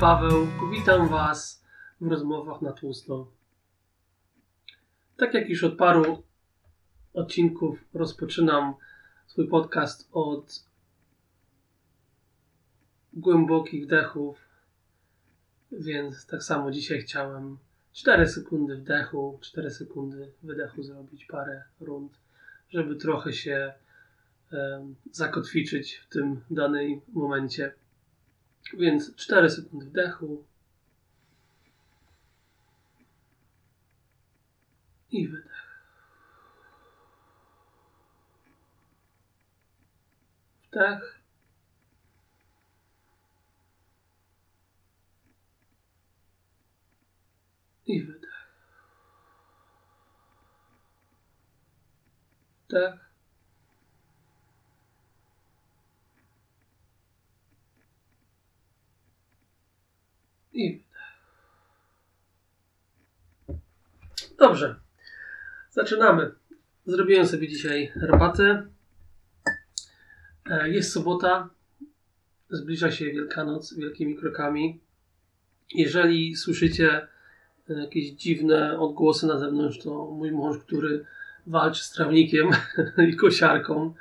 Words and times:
Paweł, 0.00 0.46
witam 0.72 1.08
Was 1.08 1.64
w 2.00 2.06
rozmowach 2.06 2.62
na 2.62 2.72
tłusto. 2.72 3.30
Tak 5.16 5.34
jak 5.34 5.48
już 5.48 5.64
od 5.64 5.76
paru 5.76 6.22
odcinków 7.14 7.84
rozpoczynam 7.94 8.74
swój 9.26 9.48
podcast 9.48 10.08
od 10.12 10.64
głębokich 13.12 13.84
wdechów, 13.84 14.38
więc 15.72 16.26
tak 16.26 16.42
samo 16.42 16.70
dzisiaj 16.70 17.00
chciałem 17.00 17.58
4 17.92 18.28
sekundy 18.28 18.76
wdechu, 18.76 19.38
4 19.40 19.70
sekundy 19.70 20.32
wydechu 20.42 20.82
zrobić, 20.82 21.24
parę 21.24 21.62
rund, 21.80 22.12
żeby 22.70 22.96
trochę 22.96 23.32
się 23.32 23.72
um, 24.52 24.94
zakotwiczyć 25.10 25.94
w 25.94 26.08
tym 26.08 26.40
danym 26.50 27.00
momencie. 27.12 27.72
Więc 28.74 29.16
4 29.16 29.50
sekundy 29.50 29.86
wdechu 29.86 30.44
i 35.10 35.28
wydech. 35.28 35.48
Wdech. 40.62 41.18
I 47.86 48.02
wydech. 48.02 48.48
Wdech. 52.68 53.07
I 60.58 60.82
Dobrze. 64.38 64.74
Zaczynamy. 65.70 66.30
Zrobiłem 66.86 67.26
sobie 67.26 67.48
dzisiaj 67.48 67.86
herbatę. 67.86 68.66
E, 70.50 70.68
jest 70.70 70.92
sobota. 70.92 71.50
Zbliża 72.50 72.90
się 72.90 73.04
Wielkanoc 73.04 73.74
wielkimi 73.74 74.16
krokami. 74.16 74.80
Jeżeli 75.74 76.36
słyszycie 76.36 77.08
jakieś 77.68 78.10
dziwne 78.10 78.78
odgłosy 78.78 79.26
na 79.26 79.38
zewnątrz, 79.38 79.78
to 79.78 80.06
mój 80.06 80.32
mąż, 80.32 80.58
który 80.58 81.04
walczy 81.46 81.84
z 81.84 81.90
trawnikiem 81.90 82.50
i 83.12 83.16
kosiarką. 83.16 83.94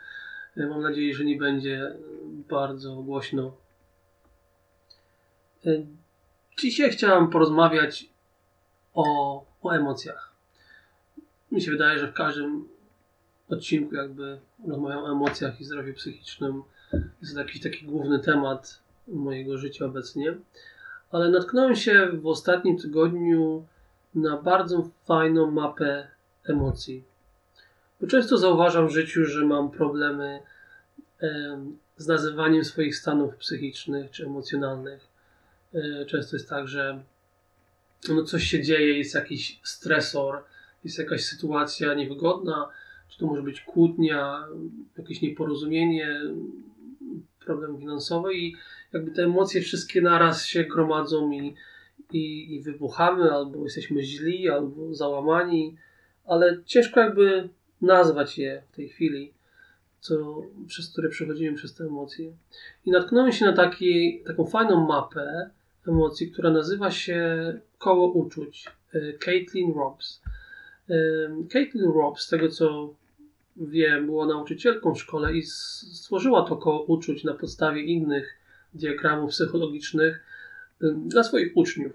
E, 0.57 0.67
mam 0.67 0.81
nadzieję, 0.81 1.13
że 1.13 1.25
nie 1.25 1.37
będzie 1.37 1.95
bardzo 2.49 2.95
głośno. 2.95 3.57
Dzisiaj 6.59 6.89
chciałem 6.89 7.29
porozmawiać 7.29 8.09
o, 8.93 9.45
o 9.61 9.71
emocjach. 9.71 10.31
Mi 11.51 11.61
się 11.61 11.71
wydaje, 11.71 11.99
że 11.99 12.07
w 12.07 12.13
każdym 12.13 12.67
odcinku 13.49 13.95
jakby 13.95 14.39
rozmawiam 14.67 15.03
o 15.03 15.11
emocjach 15.11 15.61
i 15.61 15.65
zdrowiu 15.65 15.93
psychicznym. 15.93 16.63
Jest 17.21 17.33
to 17.33 17.39
jakiś 17.39 17.61
taki 17.61 17.85
główny 17.85 18.19
temat 18.19 18.79
mojego 19.07 19.57
życia 19.57 19.85
obecnie. 19.85 20.37
Ale 21.11 21.29
natknąłem 21.29 21.75
się 21.75 22.09
w 22.13 22.27
ostatnim 22.27 22.77
tygodniu 22.77 23.65
na 24.15 24.37
bardzo 24.37 24.89
fajną 25.05 25.51
mapę 25.51 26.07
emocji. 26.45 27.03
Bo 28.01 28.07
często 28.07 28.37
zauważam 28.37 28.87
w 28.87 28.91
życiu, 28.91 29.25
że 29.25 29.45
mam 29.45 29.71
problemy 29.71 30.39
z 31.97 32.07
nazywaniem 32.07 32.65
swoich 32.65 32.95
stanów 32.95 33.35
psychicznych 33.35 34.11
czy 34.11 34.25
emocjonalnych. 34.25 35.06
E, 35.73 36.05
często 36.05 36.35
jest 36.35 36.49
tak, 36.49 36.67
że 36.67 37.03
no 38.09 38.23
coś 38.23 38.43
się 38.43 38.63
dzieje, 38.63 38.97
jest 38.97 39.15
jakiś 39.15 39.59
stresor, 39.63 40.43
jest 40.83 40.99
jakaś 40.99 41.23
sytuacja 41.23 41.93
niewygodna, 41.93 42.69
czy 43.09 43.19
to 43.19 43.25
może 43.25 43.43
być 43.43 43.61
kłótnia, 43.61 44.47
jakieś 44.97 45.21
nieporozumienie, 45.21 46.21
problem 47.45 47.77
finansowy 47.79 48.33
i 48.33 48.55
jakby 48.93 49.11
te 49.11 49.23
emocje 49.23 49.61
wszystkie 49.61 50.01
naraz 50.01 50.45
się 50.45 50.63
gromadzą 50.63 51.31
i, 51.31 51.55
i, 52.11 52.55
i 52.55 52.61
wybuchamy, 52.61 53.31
albo 53.31 53.63
jesteśmy 53.63 54.03
źli, 54.03 54.49
albo 54.49 54.93
załamani, 54.93 55.77
ale 56.25 56.63
ciężko 56.65 56.99
jakby 56.99 57.49
nazwać 57.81 58.37
je 58.37 58.63
w 58.71 58.75
tej 58.75 58.89
chwili, 58.89 59.33
co, 59.99 60.41
przez 60.67 60.91
które 60.91 61.09
przechodzimy 61.09 61.57
przez 61.57 61.73
te 61.73 61.83
emocje. 61.83 62.31
I 62.85 62.91
natknąłem 62.91 63.31
się 63.31 63.45
na 63.45 63.53
taki, 63.53 64.23
taką 64.25 64.45
fajną 64.45 64.87
mapę, 64.87 65.49
emocji, 65.87 66.31
która 66.31 66.51
nazywa 66.51 66.91
się 66.91 67.53
Koło 67.77 68.11
Uczuć. 68.11 68.65
E, 68.93 69.13
Caitlin 69.13 69.73
Robbs. 69.73 70.21
E, 70.89 70.93
Caitlin 71.49 71.91
Robbs, 71.91 72.23
z 72.23 72.29
tego 72.29 72.49
co 72.49 72.93
wiem, 73.57 74.05
była 74.05 74.25
nauczycielką 74.25 74.95
w 74.95 74.99
szkole 74.99 75.33
i 75.33 75.43
stworzyła 75.43 76.43
to 76.43 76.55
koło 76.55 76.83
uczuć 76.83 77.23
na 77.23 77.33
podstawie 77.33 77.81
innych 77.81 78.37
diagramów 78.73 79.31
psychologicznych 79.31 80.23
dla 81.05 81.23
swoich 81.23 81.57
uczniów. 81.57 81.93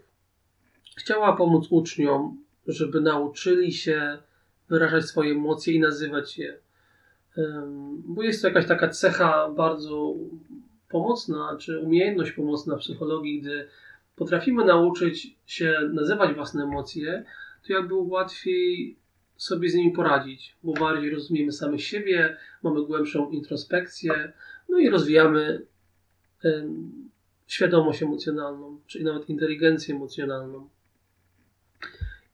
Chciała 0.96 1.36
pomóc 1.36 1.66
uczniom, 1.70 2.38
żeby 2.66 3.00
nauczyli 3.00 3.72
się 3.72 4.18
wyrażać 4.68 5.04
swoje 5.04 5.32
emocje 5.32 5.74
i 5.74 5.80
nazywać 5.80 6.38
je. 6.38 6.58
Bo 8.04 8.22
jest 8.22 8.42
to 8.42 8.48
jakaś 8.48 8.66
taka 8.66 8.88
cecha 8.88 9.48
bardzo 9.48 10.14
pomocna, 10.92 11.56
czy 11.60 11.80
umiejętność 11.80 12.32
pomocna 12.32 12.76
w 12.76 12.80
psychologii, 12.80 13.40
gdy 13.40 13.68
potrafimy 14.16 14.64
nauczyć 14.64 15.36
się 15.46 15.74
nazywać 15.92 16.34
własne 16.34 16.62
emocje, 16.62 17.24
to 17.66 17.72
jakby 17.72 17.94
łatwiej 17.94 18.96
sobie 19.36 19.70
z 19.70 19.74
nimi 19.74 19.92
poradzić, 19.92 20.56
bo 20.62 20.72
bardziej 20.72 21.10
rozumiemy 21.10 21.52
same 21.52 21.78
siebie, 21.78 22.36
mamy 22.62 22.86
głębszą 22.86 23.30
introspekcję, 23.30 24.32
no 24.68 24.78
i 24.78 24.88
rozwijamy 24.88 25.66
świadomość 27.46 28.02
emocjonalną, 28.02 28.80
czyli 28.86 29.04
nawet 29.04 29.28
inteligencję 29.28 29.94
emocjonalną. 29.94 30.68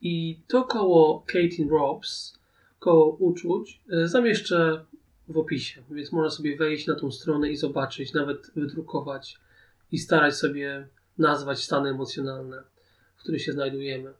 I 0.00 0.40
to 0.48 0.64
koło 0.64 1.24
Katie 1.26 1.68
Robs, 1.70 2.38
koło 2.78 3.16
uczuć, 3.16 3.80
e, 3.92 4.08
zamieszczę 4.08 4.84
w 5.28 5.38
opisie, 5.38 5.82
więc 5.90 6.12
można 6.12 6.30
sobie 6.30 6.56
wejść 6.56 6.86
na 6.86 6.94
tą 6.94 7.10
stronę 7.10 7.50
i 7.50 7.56
zobaczyć, 7.56 8.12
nawet 8.12 8.50
wydrukować 8.56 9.38
i 9.92 9.98
starać 9.98 10.36
sobie 10.36 10.88
nazwać 11.18 11.64
stany 11.64 11.90
emocjonalne, 11.90 12.62
w 13.16 13.20
których 13.20 13.42
się 13.42 13.52
znajdujemy. 13.52 14.12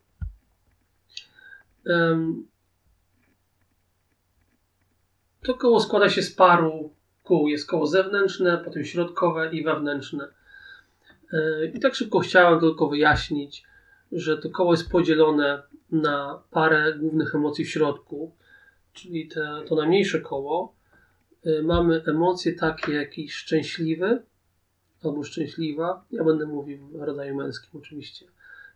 To 5.43 5.55
koło 5.55 5.81
składa 5.81 6.09
się 6.09 6.23
z 6.23 6.35
paru 6.35 6.93
kół. 7.29 7.49
Jest 7.49 7.69
koło 7.69 7.87
zewnętrzne, 7.87 8.63
potem 8.65 8.85
środkowe 8.85 9.51
i 9.53 9.65
wewnętrzne. 9.65 10.29
E, 11.33 11.67
I 11.67 11.81
tak 11.81 11.95
szybko 11.95 12.19
chciałem 12.19 12.61
tylko 12.61 12.89
wyjaśnić, 12.89 13.65
że 14.13 14.39
to 14.39 14.51
koło 14.51 14.73
jest 14.73 14.91
podzielone 14.91 15.63
na 15.91 16.43
parę 16.51 16.95
głównych 16.99 17.35
emocji 17.35 17.65
w 17.65 17.71
środku, 17.71 18.33
czyli 18.93 19.29
te, 19.29 19.63
to 19.69 19.75
najmniejsze 19.75 20.21
koło. 20.21 20.78
E, 21.45 21.63
mamy 21.63 22.03
emocje 22.07 22.53
takie 22.53 22.93
jak 22.93 23.11
szczęśliwy, 23.29 24.23
albo 25.05 25.25
szczęśliwa. 25.25 26.05
Ja 26.11 26.25
będę 26.25 26.47
mówił 26.47 26.89
w 26.89 27.03
rodzaju 27.03 27.37
męskim 27.37 27.81
oczywiście. 27.81 28.27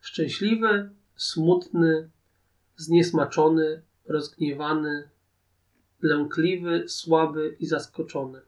Szczęśliwy, 0.00 0.90
smutny, 1.16 2.08
zniesmaczony, 2.76 3.82
rozgniewany, 4.06 5.08
lękliwy, 6.02 6.84
słaby 6.88 7.56
i 7.60 7.66
zaskoczony. 7.66 8.40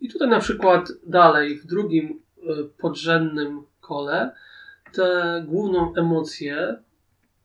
I 0.00 0.08
tutaj 0.08 0.28
na 0.28 0.40
przykład 0.40 0.88
dalej, 1.06 1.58
w 1.58 1.66
drugim 1.66 2.06
e, 2.08 2.64
podrzędnym 2.78 3.62
kole, 3.80 4.34
tę 4.92 5.44
główną 5.48 5.94
emocję, 5.94 6.76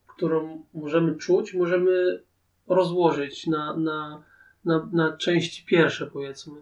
którą 0.06 0.64
możemy 0.74 1.14
czuć, 1.14 1.54
możemy 1.54 2.22
rozłożyć 2.66 3.46
na, 3.46 3.76
na, 3.76 4.22
na, 4.64 4.88
na 4.92 5.16
części 5.16 5.64
pierwsze, 5.64 6.06
powiedzmy. 6.06 6.54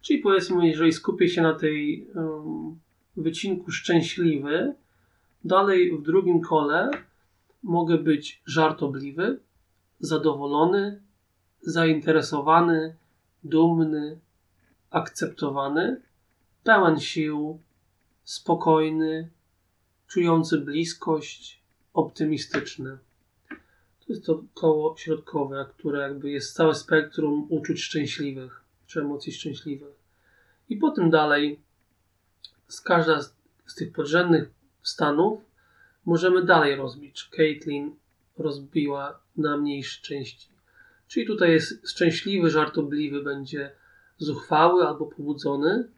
Czyli 0.00 0.18
powiedzmy, 0.18 0.68
jeżeli 0.68 0.92
skupię 0.92 1.28
się 1.28 1.42
na 1.42 1.54
tej 1.54 2.06
um, 2.14 2.78
wycinku 3.16 3.70
szczęśliwy, 3.70 4.74
dalej 5.44 5.98
w 5.98 6.02
drugim 6.02 6.40
kole 6.40 6.90
mogę 7.62 7.98
być 7.98 8.42
żartobliwy, 8.46 9.40
zadowolony, 10.00 11.00
zainteresowany, 11.60 12.96
dumny, 13.44 14.18
akceptowany, 14.90 16.00
pełen 16.64 17.00
sił, 17.00 17.58
spokojny, 18.24 19.30
czujący 20.06 20.58
bliskość, 20.58 21.62
optymistyczny. 21.94 22.98
To 24.08 24.12
jest 24.12 24.26
to 24.26 24.42
koło 24.54 24.96
środkowe, 24.96 25.66
które 25.76 26.00
jakby 26.00 26.30
jest 26.30 26.54
całe 26.54 26.74
spektrum 26.74 27.46
uczuć 27.48 27.80
szczęśliwych 27.80 28.64
czy 28.86 29.00
emocji 29.00 29.32
szczęśliwych. 29.32 29.94
I 30.68 30.76
potem 30.76 31.10
dalej 31.10 31.60
z 32.68 32.80
każda 32.80 33.22
z 33.66 33.74
tych 33.74 33.92
podrzędnych 33.92 34.50
stanów 34.82 35.40
możemy 36.04 36.44
dalej 36.44 36.76
rozbić. 36.76 37.28
Caitlin 37.36 37.96
rozbiła 38.38 39.20
na 39.36 39.56
mniejsze 39.56 40.02
części. 40.02 40.48
Czyli 41.08 41.26
tutaj 41.26 41.50
jest 41.50 41.88
szczęśliwy, 41.88 42.50
żartobliwy, 42.50 43.22
będzie 43.22 43.72
zuchwały 44.18 44.86
albo 44.86 45.06
pobudzony, 45.06 45.88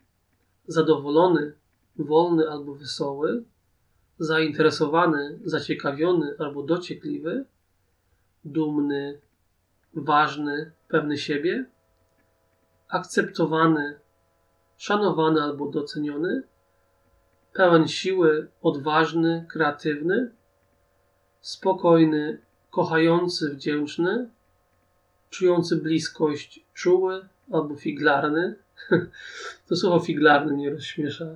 zadowolony, 0.67 1.53
wolny 1.97 2.51
albo 2.51 2.75
wesoły, 2.75 3.45
zainteresowany, 4.19 5.39
zaciekawiony 5.45 6.35
albo 6.39 6.63
dociekliwy, 6.63 7.45
dumny, 8.45 9.21
ważny, 9.95 10.73
pewny 10.89 11.19
siebie, 11.19 11.65
akceptowany, 12.89 13.99
szanowany 14.77 15.43
albo 15.43 15.67
doceniony, 15.67 16.43
pełen 17.53 17.89
siły, 17.89 18.49
odważny, 18.63 19.47
kreatywny, 19.49 20.31
spokojny, 21.41 22.39
kochający, 22.71 23.51
wdzięczny, 23.55 24.29
czujący 25.31 25.77
bliskość, 25.77 26.65
czuły 26.75 27.29
albo 27.53 27.77
figlarny. 27.77 28.55
To 29.69 29.77
słowo 29.77 30.01
figlarny 30.01 30.53
mnie 30.53 30.71
rozśmiesza. 30.71 31.27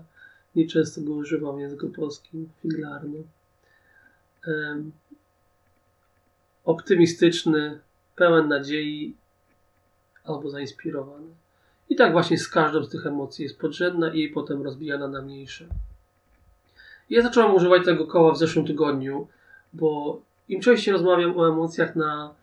Nieczęsto 0.56 1.01
go 1.01 1.12
używam 1.12 1.56
w 1.56 1.61
języku 1.61 1.89
polskim. 1.89 2.49
Figlarny. 2.62 3.23
Optymistyczny, 6.64 7.81
pełen 8.16 8.49
nadziei 8.49 9.16
albo 10.25 10.50
zainspirowany. 10.50 11.26
I 11.88 11.96
tak 11.96 12.12
właśnie 12.12 12.38
z 12.38 12.49
każdą 12.49 12.84
z 12.84 12.88
tych 12.88 13.06
emocji 13.06 13.43
jest 13.43 13.58
podrzędna 13.58 14.14
i 14.14 14.28
potem 14.28 14.62
rozbijana 14.62 15.08
na 15.08 15.22
mniejsze. 15.22 15.66
Ja 17.11 17.22
zacząłem 17.22 17.55
używać 17.55 17.84
tego 17.84 18.06
koła 18.06 18.32
w 18.32 18.38
zeszłym 18.38 18.66
tygodniu, 18.66 19.28
bo 19.72 20.20
im 20.49 20.61
częściej 20.61 20.93
rozmawiam 20.93 21.38
o 21.38 21.49
emocjach 21.49 21.96
na, 21.96 22.34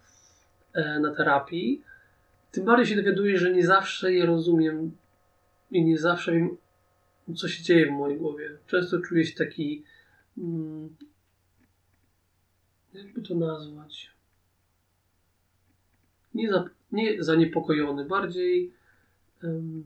e, 0.73 0.99
na 0.99 1.15
terapii, 1.15 1.81
tym 2.51 2.65
bardziej 2.65 2.87
się 2.87 2.95
dowiaduję, 2.95 3.37
że 3.37 3.51
nie 3.51 3.65
zawsze 3.65 4.13
je 4.13 4.25
rozumiem 4.25 4.91
i 5.71 5.85
nie 5.85 5.97
zawsze 5.97 6.31
wiem, 6.31 6.57
co 7.35 7.47
się 7.47 7.63
dzieje 7.63 7.85
w 7.87 7.91
mojej 7.91 8.17
głowie. 8.17 8.57
Często 8.67 8.99
czuję 8.99 9.25
się 9.25 9.35
taki, 9.35 9.83
mm, 10.37 10.95
jakby 12.93 13.21
to 13.21 13.35
nazwać, 13.35 14.11
nie, 16.33 16.51
za, 16.51 16.69
nie 16.91 17.23
zaniepokojony, 17.23 18.05
bardziej 18.05 18.73
um, 19.43 19.83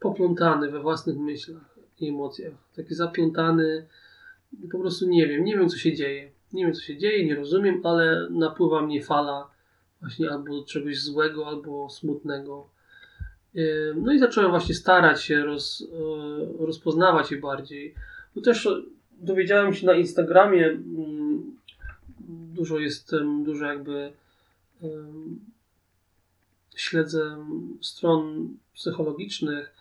poplątany 0.00 0.70
we 0.70 0.80
własnych 0.80 1.16
myślach 1.16 1.78
i 2.00 2.08
emocjach. 2.08 2.52
Taki 2.76 2.94
zaplątany, 2.94 3.86
po 4.72 4.78
prostu 4.78 5.08
nie 5.08 5.26
wiem, 5.26 5.44
nie 5.44 5.56
wiem 5.56 5.68
co 5.68 5.76
się 5.76 5.94
dzieje. 5.94 6.30
Nie 6.52 6.64
wiem 6.64 6.74
co 6.74 6.80
się 6.80 6.98
dzieje, 6.98 7.26
nie 7.26 7.34
rozumiem, 7.34 7.80
ale 7.84 8.28
napływa 8.30 8.82
mnie 8.82 9.02
fala 9.02 9.50
właśnie 10.00 10.30
albo 10.30 10.64
czegoś 10.64 11.00
złego, 11.00 11.46
albo 11.46 11.90
smutnego. 11.90 12.68
No 13.96 14.12
i 14.12 14.18
zacząłem 14.18 14.50
właśnie 14.50 14.74
starać 14.74 15.22
się 15.22 15.44
roz, 15.44 15.88
e, 16.60 16.66
rozpoznawać 16.66 17.30
je 17.30 17.38
bardziej. 17.40 17.94
Bo 18.34 18.40
też 18.40 18.68
dowiedziałem 19.20 19.74
się 19.74 19.86
na 19.86 19.94
Instagramie, 19.94 20.66
mm, 20.66 21.56
dużo 22.28 22.78
jest, 22.78 23.12
dużo 23.44 23.66
jakby 23.66 24.12
śledzę 26.76 27.36
stron 27.80 28.48
psychologicznych, 28.74 29.72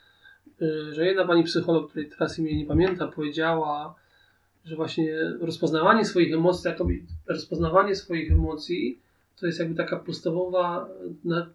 y, 0.61 0.93
że 0.93 1.05
jedna 1.05 1.27
pani 1.27 1.43
psycholog, 1.43 1.89
której 1.89 2.09
teraz 2.09 2.39
imię 2.39 2.57
nie 2.57 2.65
pamięta, 2.65 3.07
powiedziała, 3.07 3.95
że 4.65 4.75
właśnie 4.75 5.15
rozpoznawanie 5.39 6.05
swoich 6.05 6.33
emocji, 6.33 6.71
rozpoznawanie 7.27 7.95
swoich 7.95 8.31
emocji 8.31 8.99
to 9.39 9.45
jest 9.45 9.59
jakby 9.59 9.75
taka 9.75 9.97
podstawowa, 9.99 10.89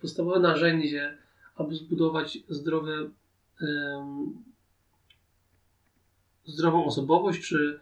podstawowe 0.00 0.40
narzędzie, 0.40 1.18
aby 1.56 1.74
zbudować 1.74 2.38
zdrowe, 2.48 2.92
zdrową 6.46 6.84
osobowość, 6.84 7.48
czy 7.48 7.80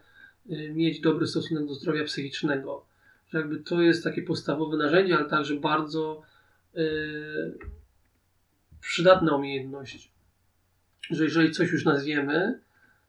y, 0.51 0.73
mieć 0.73 0.99
dobry 0.99 1.27
stosunek 1.27 1.65
do 1.65 1.73
zdrowia 1.73 2.03
psychicznego. 2.03 2.85
Że 3.27 3.37
jakby 3.37 3.57
to 3.59 3.81
jest 3.81 4.03
takie 4.03 4.21
podstawowe 4.21 4.77
narzędzie, 4.77 5.17
ale 5.17 5.29
także 5.29 5.55
bardzo 5.55 6.21
yy, 6.73 7.57
przydatna 8.81 9.35
umiejętność. 9.35 10.11
Że 11.09 11.23
jeżeli 11.23 11.51
coś 11.51 11.71
już 11.71 11.85
nazwiemy, 11.85 12.59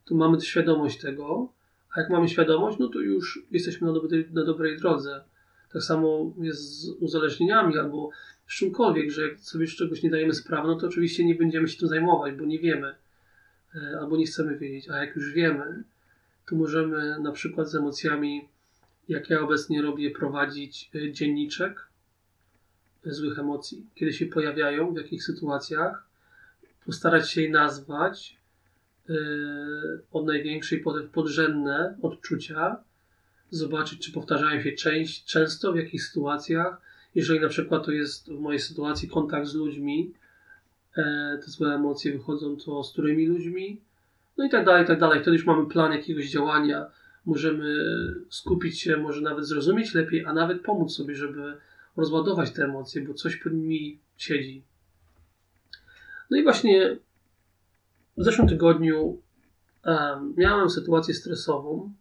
to 0.04 0.14
mamy 0.14 0.40
świadomość 0.40 1.00
tego, 1.00 1.52
a 1.94 2.00
jak 2.00 2.10
mamy 2.10 2.28
świadomość, 2.28 2.78
no 2.78 2.88
to 2.88 3.00
już 3.00 3.46
jesteśmy 3.50 3.86
na 3.86 3.92
dobrej, 3.92 4.28
na 4.32 4.44
dobrej 4.44 4.78
drodze. 4.78 5.24
Tak 5.72 5.82
samo 5.82 6.32
jest 6.38 6.80
z 6.80 6.88
uzależnieniami 6.88 7.78
albo 7.78 8.10
z 8.48 8.54
czymkolwiek, 8.54 9.10
że 9.10 9.28
jak 9.28 9.40
sobie 9.40 9.66
z 9.66 9.76
czegoś 9.76 10.02
nie 10.02 10.10
dajemy 10.10 10.34
sprawy, 10.34 10.68
no 10.68 10.74
to 10.74 10.86
oczywiście 10.86 11.24
nie 11.24 11.34
będziemy 11.34 11.68
się 11.68 11.78
tym 11.78 11.88
zajmować, 11.88 12.34
bo 12.34 12.44
nie 12.44 12.58
wiemy 12.58 12.94
albo 14.00 14.16
nie 14.16 14.26
chcemy 14.26 14.58
wiedzieć. 14.58 14.88
A 14.90 15.04
jak 15.04 15.16
już 15.16 15.32
wiemy, 15.32 15.84
to 16.46 16.56
możemy 16.56 17.18
na 17.20 17.32
przykład 17.32 17.70
z 17.70 17.74
emocjami, 17.74 18.48
jak 19.08 19.30
ja 19.30 19.40
obecnie 19.40 19.82
robię, 19.82 20.10
prowadzić 20.10 20.90
e, 20.94 21.12
dzienniczek 21.12 21.88
złych 23.04 23.38
emocji, 23.38 23.86
kiedy 23.94 24.12
się 24.12 24.26
pojawiają, 24.26 24.94
w 24.94 24.96
jakich 24.96 25.24
sytuacjach, 25.24 26.06
postarać 26.86 27.30
się 27.30 27.42
je 27.42 27.50
nazwać 27.50 28.38
od 30.12 30.26
największej 30.26 30.80
potem 30.80 31.08
podrzędne 31.08 31.98
odczucia, 32.02 32.76
zobaczyć, 33.50 33.98
czy 33.98 34.12
powtarzają 34.12 34.62
się 34.62 34.72
część, 34.72 35.24
często, 35.24 35.72
w 35.72 35.76
jakich 35.76 36.04
sytuacjach. 36.04 36.80
Jeżeli 37.14 37.40
na 37.40 37.48
przykład 37.48 37.84
to 37.84 37.92
jest 37.92 38.32
w 38.32 38.40
mojej 38.40 38.60
sytuacji 38.60 39.08
kontakt 39.08 39.46
z 39.46 39.54
ludźmi, 39.54 40.12
te 41.44 41.50
złe 41.50 41.74
emocje 41.74 42.12
wychodzą, 42.12 42.56
to 42.56 42.84
z 42.84 42.92
którymi 42.92 43.26
ludźmi, 43.26 43.80
no 44.36 44.44
i 44.44 44.50
tak 44.50 44.66
dalej, 44.66 44.84
i 44.84 44.86
tak 44.86 45.00
dalej. 45.00 45.22
Wtedy 45.22 45.36
już 45.36 45.46
mamy 45.46 45.66
plan 45.66 45.92
jakiegoś 45.92 46.30
działania, 46.30 46.86
możemy 47.26 47.74
skupić 48.30 48.80
się, 48.80 48.96
może 48.96 49.20
nawet 49.20 49.46
zrozumieć 49.46 49.94
lepiej, 49.94 50.24
a 50.24 50.32
nawet 50.32 50.62
pomóc 50.62 50.92
sobie, 50.92 51.14
żeby 51.14 51.56
rozładować 51.96 52.50
te 52.50 52.64
emocje, 52.64 53.02
bo 53.02 53.14
coś 53.14 53.36
pod 53.36 53.52
nimi 53.52 53.98
siedzi. 54.16 54.62
No 56.30 56.36
i 56.36 56.42
właśnie 56.42 56.96
w 58.16 58.24
zeszłym 58.24 58.48
tygodniu 58.48 59.22
um, 59.84 60.34
miałem 60.36 60.70
sytuację 60.70 61.14
stresową, 61.14 61.92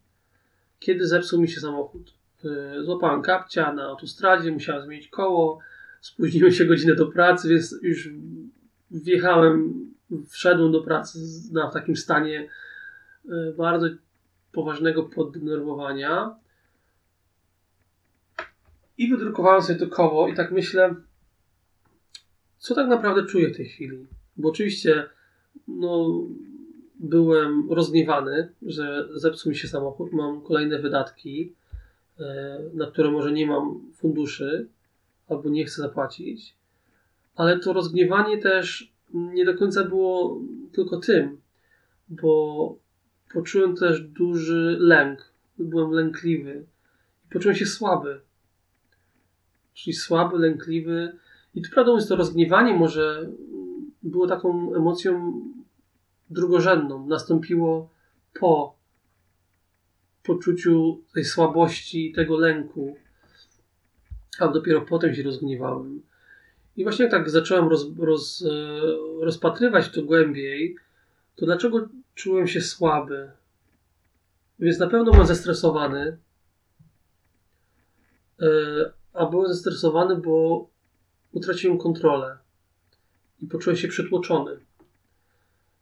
kiedy 0.80 1.08
zepsuł 1.08 1.42
mi 1.42 1.50
się 1.50 1.62
samochód. 1.62 2.14
Yy, 2.44 2.84
złapałem 2.84 3.22
kapcia 3.22 3.74
na 3.74 3.84
autostradzie, 3.84 4.52
musiałem 4.52 4.84
zmienić 4.84 5.08
koło, 5.08 5.60
spóźniłem 6.02 6.52
się 6.52 6.66
godzinę 6.66 6.96
do 6.96 7.08
pracy, 7.08 7.50
więc 7.50 7.76
już 7.82 8.10
wjechałem, 8.94 9.74
wszedłem 10.30 10.72
do 10.72 10.82
pracy 10.82 11.20
na, 11.52 11.70
w 11.70 11.74
takim 11.74 11.96
stanie 11.96 12.50
yy, 13.26 13.54
bardzo 13.58 13.88
poważnego 14.52 15.04
poddenerwowania. 15.04 16.36
I 18.98 19.10
wydrukowałem 19.10 19.62
sobie 19.62 19.80
to 19.80 19.88
koło 19.88 20.28
i 20.28 20.36
tak 20.36 20.52
myślę, 20.52 20.96
co 22.58 22.76
tak 22.76 22.88
naprawdę 22.88 23.26
czuję 23.26 23.50
w 23.50 23.58
tej 23.58 23.66
chwili. 23.66 24.08
Bo 24.38 24.50
oczywiście 24.50 25.10
no, 25.68 26.22
byłem 27.00 27.72
rozgniewany, 27.72 28.50
że 28.62 29.08
zepsuł 29.16 29.50
mi 29.50 29.56
się 29.56 29.68
samochód, 29.68 30.14
mam 30.14 30.42
kolejne 30.42 30.80
wydatki, 30.80 31.54
e, 32.20 32.60
na 32.74 32.88
które 32.88 33.12
może 33.12 33.32
nie 33.32 33.48
mam 33.48 33.92
funduszy 33.94 34.68
albo 35.28 35.50
nie 35.50 35.66
chcę 35.66 35.82
zapłacić. 35.82 36.56
Ale 37.36 37.60
to 37.60 37.74
rozgniewanie 37.74 38.38
też 38.38 38.94
nie 39.14 39.46
do 39.46 39.58
końca 39.58 39.84
było 39.84 40.42
tylko 40.72 41.00
tym, 41.00 41.42
bo 42.10 42.76
poczułem 43.34 43.76
też 43.76 44.02
duży 44.02 44.78
lęk. 44.80 45.34
Byłem 45.58 45.92
lękliwy 45.92 46.66
poczułem 47.30 47.56
się 47.56 47.66
słaby 47.66 48.22
czyli 49.74 49.94
słaby, 49.94 50.38
lękliwy. 50.38 51.18
I 51.56 51.62
tu 51.62 51.70
prawdą 51.70 51.96
jest 51.96 52.10
to 52.10 52.16
rozgniewanie 52.16 52.74
może 52.74 53.30
było 54.04 54.28
taką 54.28 54.76
emocją 54.76 55.42
drugorzędną. 56.30 57.08
Nastąpiło 57.08 57.90
po 58.40 58.76
poczuciu 60.24 61.02
tej 61.14 61.26
słabości, 61.26 62.12
tego 62.12 62.38
lęku, 62.38 62.96
a 64.40 64.48
dopiero 64.48 64.82
potem 64.82 65.16
się 65.16 65.24
rozgniewałem. 65.24 66.02
I 66.78 66.84
właśnie 66.84 67.08
tak 67.08 67.30
zacząłem 67.30 67.68
roz, 67.68 67.86
roz, 67.98 68.42
e, 68.42 69.26
rozpatrywać 69.26 69.90
to 69.90 70.04
głębiej, 70.04 70.76
to 71.36 71.46
dlaczego 71.46 71.90
czułem 72.16 72.48
się 72.48 72.62
słaby? 72.62 73.32
Więc 74.60 74.80
na 74.80 74.88
pewno 74.88 75.12
byłem 75.12 75.28
zestresowany, 75.28 76.18
e, 78.42 78.48
a 79.14 79.26
byłem 79.26 79.54
zestresowany, 79.54 80.16
bo 80.16 80.68
utraciłem 81.32 81.78
kontrolę 81.78 82.38
i 83.42 83.48
poczułem 83.48 83.78
się 83.78 83.88
przytłoczony. 83.88 84.60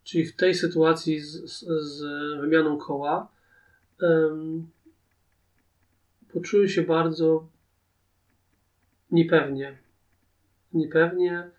Czyli 0.04 0.26
w 0.26 0.36
tej 0.36 0.56
sytuacji 0.56 1.20
z, 1.20 1.32
z, 1.32 1.66
z 1.84 2.02
wymianą 2.42 2.78
koła 2.78 3.28
um, 4.02 4.68
poczułem 6.34 6.68
się 6.68 6.82
bardzo 6.82 7.48
niepewnie. 9.12 9.78
Niepewnie 10.74 11.50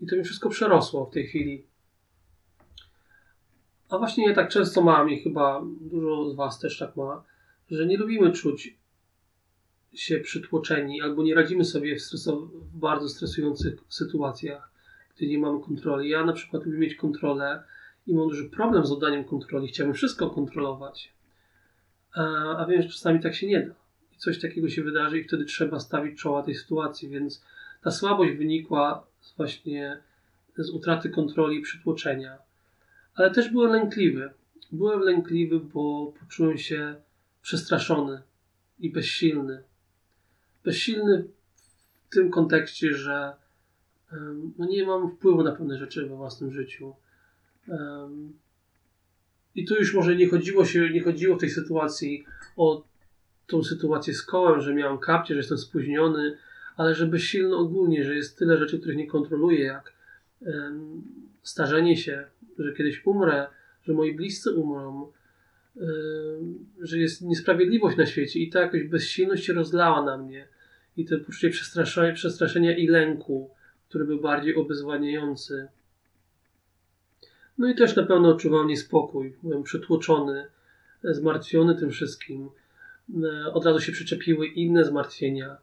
i 0.00 0.06
to 0.06 0.16
mi 0.16 0.24
wszystko 0.24 0.48
przerosło 0.48 1.06
w 1.06 1.10
tej 1.10 1.26
chwili. 1.26 1.66
A 3.88 3.98
właśnie 3.98 4.28
ja 4.28 4.34
tak 4.34 4.48
często 4.48 4.82
mam 4.82 5.10
i 5.10 5.22
chyba 5.22 5.62
dużo 5.80 6.30
z 6.30 6.36
Was 6.36 6.58
też 6.58 6.78
tak 6.78 6.96
ma, 6.96 7.24
że 7.70 7.86
nie 7.86 7.96
lubimy 7.96 8.32
czuć 8.32 8.76
się 9.94 10.20
przytłoczeni 10.20 11.02
albo 11.02 11.22
nie 11.22 11.34
radzimy 11.34 11.64
sobie 11.64 11.96
w, 11.96 12.02
stresow- 12.02 12.48
w 12.48 12.78
bardzo 12.78 13.08
stresujących 13.08 13.74
sytuacjach, 13.88 14.70
gdy 15.16 15.26
nie 15.26 15.38
mamy 15.38 15.60
kontroli. 15.60 16.08
Ja 16.08 16.24
na 16.24 16.32
przykład 16.32 16.66
lubię 16.66 16.78
mieć 16.78 16.94
kontrolę 16.94 17.62
i 18.06 18.14
mam 18.14 18.28
duży 18.28 18.50
problem 18.50 18.86
z 18.86 18.92
oddaniem 18.92 19.24
kontroli. 19.24 19.68
Chciałbym 19.68 19.94
wszystko 19.94 20.30
kontrolować, 20.30 21.12
a, 22.14 22.22
a 22.56 22.66
wiem, 22.66 22.82
że 22.82 22.88
czasami 22.88 23.20
tak 23.20 23.34
się 23.34 23.46
nie 23.46 23.60
da. 23.60 23.74
I 24.14 24.18
coś 24.18 24.40
takiego 24.40 24.68
się 24.68 24.82
wydarzy 24.82 25.18
i 25.18 25.24
wtedy 25.24 25.44
trzeba 25.44 25.80
stawić 25.80 26.20
czoła 26.20 26.42
tej 26.42 26.54
sytuacji, 26.54 27.08
więc 27.08 27.44
ta 27.84 27.90
słabość 27.90 28.32
wynikła 28.32 29.06
właśnie 29.36 30.02
z 30.56 30.70
utraty 30.70 31.10
kontroli 31.10 31.58
i 31.58 31.62
przytłoczenia. 31.62 32.38
Ale 33.14 33.30
też 33.30 33.50
byłem 33.50 33.72
lękliwy. 33.72 34.30
Byłem 34.72 35.00
lękliwy, 35.00 35.60
bo 35.60 36.12
poczułem 36.20 36.58
się 36.58 36.94
przestraszony 37.42 38.22
i 38.80 38.90
bezsilny 38.90 39.62
bezsilny 40.64 41.24
w 42.10 42.14
tym 42.14 42.30
kontekście, 42.30 42.94
że 42.94 43.32
no 44.58 44.66
nie 44.66 44.86
mam 44.86 45.10
wpływu 45.10 45.42
na 45.42 45.52
pewne 45.52 45.78
rzeczy 45.78 46.06
we 46.06 46.16
własnym 46.16 46.52
życiu. 46.52 46.94
I 49.54 49.64
tu 49.64 49.74
już 49.74 49.94
może 49.94 50.16
nie 50.16 50.28
chodziło 50.28 50.64
się, 50.64 50.90
nie 50.90 51.02
chodziło 51.02 51.36
w 51.36 51.40
tej 51.40 51.50
sytuacji 51.50 52.24
o 52.56 52.84
tą 53.46 53.64
sytuację 53.64 54.14
z 54.14 54.22
kołem, 54.22 54.60
że 54.60 54.74
miałem 54.74 54.98
kapcie, 54.98 55.34
że 55.34 55.38
jestem 55.38 55.58
spóźniony, 55.58 56.36
ale 56.76 56.94
że 56.94 57.06
bezsilny 57.06 57.56
ogólnie, 57.56 58.04
że 58.04 58.14
jest 58.14 58.38
tyle 58.38 58.58
rzeczy, 58.58 58.78
których 58.78 58.96
nie 58.96 59.06
kontroluję, 59.06 59.64
jak 59.64 59.92
starzenie 61.42 61.96
się, 61.96 62.24
że 62.58 62.72
kiedyś 62.72 63.06
umrę, 63.06 63.46
że 63.82 63.92
moi 63.92 64.14
bliscy 64.14 64.52
umrą, 64.52 65.12
że 66.80 66.98
jest 66.98 67.22
niesprawiedliwość 67.22 67.96
na 67.96 68.06
świecie 68.06 68.40
i 68.40 68.50
ta 68.50 68.60
jakaś 68.60 68.82
bezsilność 68.84 69.44
się 69.44 69.52
rozlała 69.52 70.04
na 70.04 70.18
mnie 70.18 70.48
i 70.96 71.04
to 71.04 71.18
poczucie 71.18 71.50
przestraszenia, 71.50 72.12
przestraszenia 72.12 72.76
i 72.76 72.86
lęku, 72.86 73.50
który 73.88 74.04
był 74.04 74.20
bardziej 74.20 74.56
obezwładniający. 74.56 75.68
No 77.58 77.68
i 77.68 77.74
też 77.74 77.96
na 77.96 78.02
pewno 78.02 78.28
odczuwałem 78.28 78.68
niespokój. 78.68 79.36
Byłem 79.42 79.62
przytłoczony, 79.62 80.46
zmartwiony 81.04 81.74
tym 81.74 81.90
wszystkim. 81.90 82.48
E, 83.24 83.52
od 83.52 83.66
razu 83.66 83.80
się 83.80 83.92
przyczepiły 83.92 84.46
inne 84.46 84.84
zmartwienia, 84.84 85.56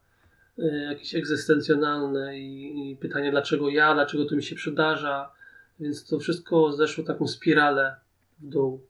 jakieś 0.89 1.15
egzystencjonalne 1.15 2.39
i, 2.39 2.91
i 2.91 2.95
pytanie, 2.95 3.31
dlaczego 3.31 3.69
ja, 3.69 3.93
dlaczego 3.93 4.25
to 4.25 4.35
mi 4.35 4.43
się 4.43 4.55
przydarza. 4.55 5.31
Więc 5.79 6.07
to 6.07 6.19
wszystko 6.19 6.71
zeszło 6.71 7.03
taką 7.03 7.27
spiralę 7.27 7.95
w 8.39 8.47
dół. 8.47 8.81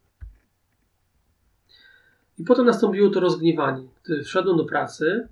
I 2.39 2.43
potem 2.43 2.65
nastąpiło 2.65 3.09
to 3.09 3.19
rozgniewanie. 3.19 3.87
Gdy 4.03 4.23
wszedłem 4.23 4.57
do 4.57 4.65
pracy, 4.65 5.27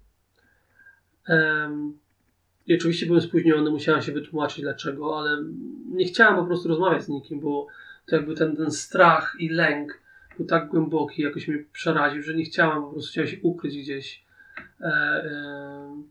i 2.67 2.75
oczywiście 2.75 3.05
byłem 3.05 3.21
spóźniony, 3.21 3.71
musiałem 3.71 4.01
się 4.01 4.11
wytłumaczyć 4.11 4.61
dlaczego, 4.61 5.19
ale 5.19 5.43
nie 5.85 6.05
chciałem 6.05 6.35
po 6.35 6.45
prostu 6.45 6.69
rozmawiać 6.69 7.03
z 7.03 7.09
nikim, 7.09 7.39
bo 7.39 7.67
to 8.05 8.15
jakby 8.15 8.35
ten, 8.35 8.55
ten 8.55 8.71
strach 8.71 9.35
i 9.39 9.49
lęk 9.49 10.01
był 10.37 10.45
tak 10.45 10.67
głęboki, 10.67 11.21
jakoś 11.21 11.47
mnie 11.47 11.63
przeraził, 11.73 12.21
że 12.21 12.35
nie 12.35 12.43
chciałem, 12.43 12.83
po 12.83 12.91
prostu 12.91 13.11
chciałem 13.11 13.29
się 13.29 13.37
ukryć 13.43 13.77
gdzieś. 13.77 14.25
E, 14.81 14.85
e, 14.85 16.03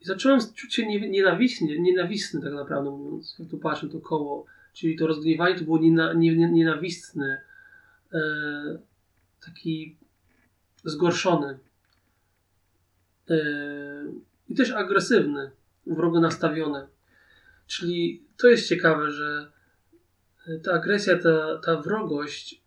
I 0.00 0.04
zacząłem 0.04 0.40
czuć 0.54 0.74
się 0.74 0.86
nienawistny, 0.86 1.78
nienawistny 1.78 2.42
tak 2.42 2.52
naprawdę 2.52 2.90
mówiąc, 2.90 3.36
jak 3.38 3.48
tu 3.48 3.58
patrzę 3.58 3.88
to 3.88 4.00
koło. 4.00 4.46
Czyli 4.72 4.96
to 4.96 5.06
rozgniewanie 5.06 5.58
to 5.58 5.64
było 5.64 5.78
niena, 5.78 6.12
nie, 6.12 6.36
nie, 6.36 6.50
nienawistny, 6.50 7.38
e, 8.12 8.20
taki 9.46 9.96
zgorszony. 10.84 11.58
Yy, 13.28 14.12
i 14.48 14.54
też 14.54 14.70
agresywny, 14.70 15.50
wrogo 15.86 16.20
nastawiony. 16.20 16.86
Czyli 17.66 18.22
to 18.36 18.48
jest 18.48 18.68
ciekawe, 18.68 19.10
że 19.10 19.52
ta 20.64 20.72
agresja, 20.72 21.18
ta, 21.18 21.60
ta 21.64 21.82
wrogość 21.82 22.62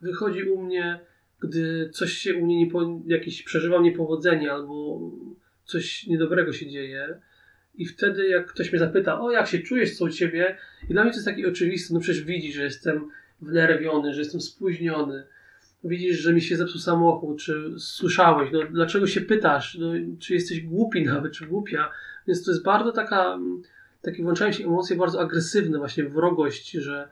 wychodzi 0.00 0.44
u 0.44 0.62
mnie, 0.62 1.00
gdy 1.40 1.90
coś 1.92 2.12
się 2.12 2.34
u 2.34 2.46
mnie, 2.46 2.66
nie 2.66 2.70
jakieś 3.06 3.42
przeżywam 3.42 3.82
niepowodzenie 3.82 4.52
albo 4.52 5.00
coś 5.68 6.06
niedobrego 6.06 6.52
się 6.52 6.70
dzieje. 6.70 7.20
I 7.74 7.86
wtedy, 7.86 8.28
jak 8.28 8.46
ktoś 8.46 8.72
mnie 8.72 8.78
zapyta, 8.78 9.20
o 9.20 9.30
jak 9.30 9.46
się 9.46 9.58
czujesz, 9.58 9.96
co 9.96 10.04
u 10.04 10.08
ciebie? 10.08 10.56
I 10.90 10.92
dla 10.92 11.02
mnie 11.02 11.10
to 11.10 11.16
jest 11.16 11.26
taki 11.26 11.46
oczywiste, 11.46 11.94
no 11.94 12.00
przecież 12.00 12.24
widzi, 12.24 12.52
że 12.52 12.64
jestem 12.64 13.08
wnerwiony, 13.40 14.14
że 14.14 14.20
jestem 14.20 14.40
spóźniony, 14.40 15.26
widzisz, 15.84 16.18
że 16.18 16.32
mi 16.32 16.40
się 16.40 16.56
zepsuł 16.56 16.80
samochód, 16.80 17.38
czy 17.38 17.74
słyszałeś, 17.78 18.50
no 18.52 18.60
dlaczego 18.70 19.06
się 19.06 19.20
pytasz, 19.20 19.78
no, 19.80 19.92
czy 20.18 20.34
jesteś 20.34 20.60
głupi 20.60 21.04
nawet, 21.12 21.32
czy 21.32 21.46
głupia, 21.46 21.90
więc 22.26 22.44
to 22.44 22.50
jest 22.50 22.64
bardzo 22.64 22.92
taka, 22.92 23.38
takie 24.02 24.22
włączają 24.22 24.52
się 24.52 24.64
emocje 24.64 24.96
bardzo 24.96 25.20
agresywne, 25.20 25.78
właśnie 25.78 26.04
wrogość, 26.04 26.70
że 26.70 27.08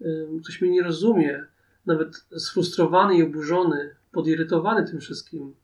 y, 0.00 0.26
ktoś 0.42 0.60
mnie 0.60 0.70
nie 0.70 0.82
rozumie, 0.82 1.44
nawet 1.86 2.24
sfrustrowany 2.36 3.16
i 3.16 3.22
oburzony, 3.22 3.94
podirytowany 4.12 4.86
tym 4.86 5.00
wszystkim. 5.00 5.54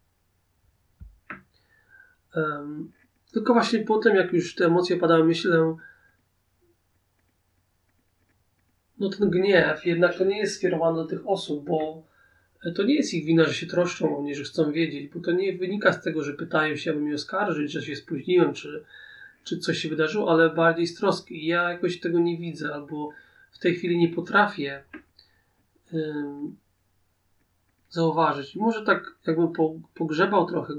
Um, 2.37 2.93
tylko 3.33 3.53
właśnie 3.53 3.79
potem, 3.79 4.17
jak 4.17 4.33
już 4.33 4.55
te 4.55 4.67
emocje 4.67 4.97
opadały, 4.97 5.25
myślę, 5.25 5.77
no 8.99 9.09
ten 9.09 9.31
gniew 9.31 9.87
jednak 9.87 10.19
to 10.19 10.25
nie 10.25 10.39
jest 10.39 10.57
skierowany 10.57 10.97
do 10.97 11.05
tych 11.05 11.29
osób, 11.29 11.65
bo 11.65 12.03
to 12.75 12.83
nie 12.83 12.95
jest 12.95 13.15
ich 13.15 13.25
wina, 13.25 13.45
że 13.45 13.55
się 13.55 13.67
troszczą 13.67 14.19
o 14.19 14.23
mnie, 14.23 14.35
że 14.35 14.45
chcą 14.45 14.73
wiedzieć, 14.73 15.09
bo 15.15 15.21
to 15.21 15.33
nie 15.33 15.59
wynika 15.59 15.93
z 15.93 16.03
tego, 16.03 16.23
że 16.23 16.35
pytają 16.35 16.77
się, 16.77 16.91
aby 16.91 17.01
mnie 17.01 17.15
oskarżyć, 17.15 17.73
że 17.73 17.83
się 17.83 17.97
spóźniłem, 17.97 18.53
czy, 18.53 18.85
czy 19.45 19.59
coś 19.59 19.79
się 19.79 19.89
wydarzyło, 19.89 20.31
ale 20.31 20.51
bardziej 20.51 20.87
z 20.87 20.95
troski. 20.95 21.47
Ja 21.47 21.71
jakoś 21.71 22.01
tego 22.01 22.19
nie 22.19 22.39
widzę, 22.39 22.75
albo 22.75 23.11
w 23.51 23.59
tej 23.59 23.75
chwili 23.75 23.99
nie 23.99 24.09
potrafię 24.09 24.83
ym, 25.95 26.57
zauważyć. 27.91 28.57
Może 28.57 28.85
tak 28.85 29.15
jakbym 29.27 29.53
po, 29.53 29.75
pogrzebał 29.95 30.47
trochę 30.47 30.75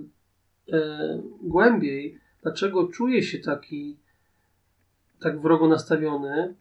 głębiej, 1.41 2.19
dlaczego 2.41 2.87
czuję 2.87 3.23
się 3.23 3.39
taki 3.39 3.97
tak 5.19 5.41
wrogo 5.41 5.67
nastawiony, 5.67 6.55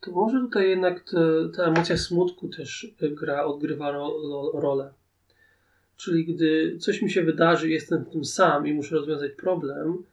to 0.00 0.10
może 0.10 0.40
tutaj 0.40 0.68
jednak 0.68 1.04
te, 1.04 1.18
ta 1.56 1.64
emocja 1.64 1.96
smutku 1.96 2.48
też 2.48 2.94
gra, 3.00 3.44
odgrywa 3.44 3.90
ro, 3.90 4.12
ro, 4.30 4.60
rolę. 4.60 4.92
Czyli 5.96 6.24
gdy 6.24 6.78
coś 6.78 7.02
mi 7.02 7.10
się 7.10 7.22
wydarzy, 7.22 7.70
jestem 7.70 8.04
w 8.04 8.10
tym 8.10 8.24
sam 8.24 8.66
i 8.66 8.74
muszę 8.74 8.94
rozwiązać 8.94 9.32
problem, 9.32 10.04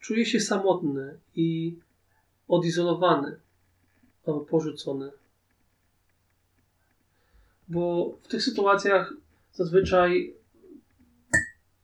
czuję 0.00 0.26
się 0.26 0.40
samotny 0.40 1.18
i 1.36 1.78
odizolowany 2.48 3.36
albo 4.26 4.40
porzucony. 4.40 5.10
Bo 7.70 8.14
w 8.22 8.28
tych 8.28 8.42
sytuacjach 8.42 9.14
zazwyczaj 9.52 10.34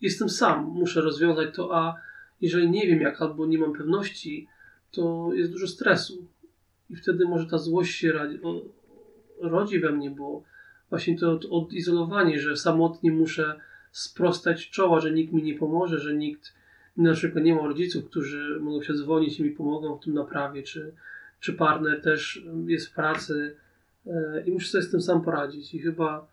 jestem 0.01 0.29
sam, 0.29 0.65
muszę 0.65 1.01
rozwiązać 1.01 1.55
to, 1.55 1.77
a 1.77 1.95
jeżeli 2.41 2.71
nie 2.71 2.87
wiem 2.87 3.01
jak 3.01 3.23
albo 3.23 3.47
nie 3.47 3.59
mam 3.59 3.73
pewności, 3.73 4.49
to 4.91 5.31
jest 5.35 5.53
dużo 5.53 5.67
stresu. 5.67 6.27
I 6.91 6.97
wtedy 6.97 7.25
może 7.25 7.47
ta 7.47 7.59
złość 7.59 7.95
się 7.95 8.13
rodzi 9.41 9.81
we 9.81 9.93
mnie, 9.93 10.11
bo 10.11 10.43
właśnie 10.91 11.19
to 11.19 11.41
odizolowanie, 11.51 12.41
że 12.41 12.57
samotnie 12.57 13.13
muszę 13.13 13.61
sprostać 13.93 14.71
czoła, 14.71 15.01
że 15.01 15.13
nikt 15.13 15.33
mi 15.33 15.43
nie 15.43 15.55
pomoże, 15.55 15.99
że 15.99 16.15
nikt, 16.15 16.55
na 16.97 17.13
przykład 17.13 17.45
nie 17.45 17.55
ma 17.55 17.61
rodziców, 17.61 18.11
którzy 18.11 18.61
mogą 18.61 18.83
się 18.83 18.95
dzwonić 18.95 19.41
i 19.41 19.43
mi 19.43 19.51
pomogą 19.51 19.97
w 19.97 20.05
tym 20.05 20.15
naprawie, 20.15 20.63
czy, 20.63 20.95
czy 21.41 21.53
partner 21.53 22.03
też 22.03 22.43
jest 22.67 22.87
w 22.87 22.95
pracy 22.95 23.57
i 24.47 24.53
muszę 24.53 24.69
sobie 24.69 24.83
z 24.83 24.91
tym 24.91 25.01
sam 25.01 25.23
poradzić. 25.23 25.75
I 25.75 25.79
chyba 25.79 26.27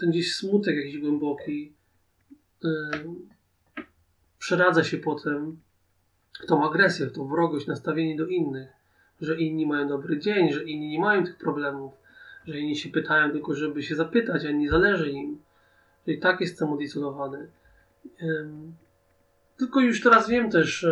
ten 0.00 0.10
gdzieś 0.10 0.36
smutek 0.36 0.76
jakiś 0.76 0.98
głęboki 0.98 1.72
e, 2.64 2.68
przeradza 4.38 4.84
się 4.84 4.98
potem 4.98 5.60
w 6.42 6.46
tą 6.46 6.70
agresję, 6.70 7.06
w 7.06 7.12
tą 7.12 7.28
wrogość, 7.28 7.66
nastawienie 7.66 8.16
do 8.16 8.26
innych 8.26 8.80
że 9.20 9.40
inni 9.40 9.66
mają 9.66 9.88
dobry 9.88 10.18
dzień, 10.18 10.52
że 10.52 10.64
inni 10.64 10.88
nie 10.88 11.00
mają 11.00 11.24
tych 11.24 11.36
problemów, 11.36 11.92
że 12.46 12.58
inni 12.58 12.76
się 12.76 12.88
pytają 12.88 13.30
tylko, 13.32 13.54
żeby 13.54 13.82
się 13.82 13.96
zapytać, 13.96 14.44
a 14.44 14.50
nie 14.50 14.70
zależy 14.70 15.10
im. 15.10 15.38
Że 16.06 16.12
i 16.12 16.18
tak 16.18 16.40
jestem 16.40 16.72
odizolowany. 16.72 17.50
Tylko 19.56 19.80
już 19.80 20.02
teraz 20.02 20.28
wiem 20.28 20.50
też, 20.50 20.86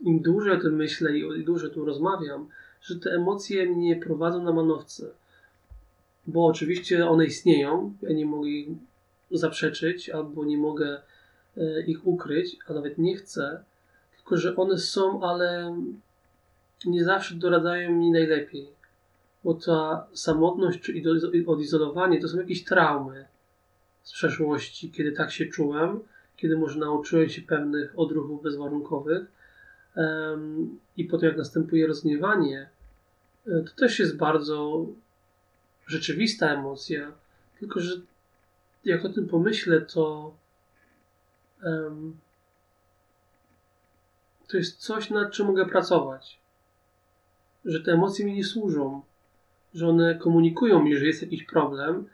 im 0.00 0.22
dłużej 0.22 0.52
o 0.52 0.60
tym 0.60 0.76
myślę 0.76 1.18
i 1.18 1.44
dłużej 1.44 1.70
o 1.70 1.74
tym 1.74 1.82
rozmawiam, 1.82 2.48
że 2.84 2.96
te 2.96 3.10
emocje 3.10 3.66
mnie 3.66 3.96
prowadzą 3.96 4.42
na 4.42 4.52
manowce. 4.52 5.10
Bo 6.26 6.46
oczywiście 6.46 7.08
one 7.08 7.26
istnieją, 7.26 7.94
ja 8.02 8.12
nie 8.12 8.26
mogę 8.26 8.48
ich 8.48 8.68
zaprzeczyć 9.30 10.10
albo 10.10 10.44
nie 10.44 10.58
mogę 10.58 11.00
e, 11.56 11.80
ich 11.86 12.06
ukryć, 12.06 12.56
a 12.68 12.72
nawet 12.72 12.98
nie 12.98 13.16
chcę, 13.16 13.64
tylko 14.16 14.36
że 14.36 14.56
one 14.56 14.78
są, 14.78 15.22
ale 15.22 15.78
nie 16.86 17.04
zawsze 17.04 17.34
doradzają 17.34 17.92
mi 17.92 18.10
najlepiej. 18.10 18.68
Bo 19.44 19.54
ta 19.54 20.06
samotność 20.12 20.80
czy 20.80 21.02
odizolowanie 21.46 22.20
to 22.20 22.28
są 22.28 22.38
jakieś 22.38 22.64
traumy 22.64 23.24
z 24.02 24.12
przeszłości, 24.12 24.90
kiedy 24.90 25.12
tak 25.12 25.32
się 25.32 25.46
czułem, 25.46 26.00
kiedy 26.36 26.56
może 26.58 26.78
nauczyłem 26.78 27.28
się 27.28 27.42
pewnych 27.42 27.98
odruchów 27.98 28.42
bezwarunkowych. 28.42 29.26
I 30.96 31.04
potem, 31.04 31.28
jak 31.28 31.38
następuje 31.38 31.86
rozgniewanie, 31.86 32.68
to 33.44 33.74
też 33.76 33.98
jest 33.98 34.16
bardzo 34.16 34.86
rzeczywista 35.86 36.50
emocja, 36.50 37.12
tylko 37.58 37.80
że 37.80 37.92
jak 38.84 39.04
o 39.04 39.08
tym 39.08 39.28
pomyślę, 39.28 39.80
to 39.80 40.34
um, 41.64 42.16
to 44.48 44.56
jest 44.56 44.76
coś, 44.76 45.10
nad 45.10 45.32
czym 45.32 45.46
mogę 45.46 45.66
pracować. 45.66 46.38
Że 47.64 47.80
te 47.80 47.92
emocje 47.92 48.24
mi 48.24 48.34
nie 48.34 48.44
służą, 48.44 49.02
że 49.74 49.88
one 49.88 50.14
komunikują 50.14 50.82
mi, 50.82 50.96
że 50.96 51.06
jest 51.06 51.22
jakiś 51.22 51.44
problem, 51.44 52.08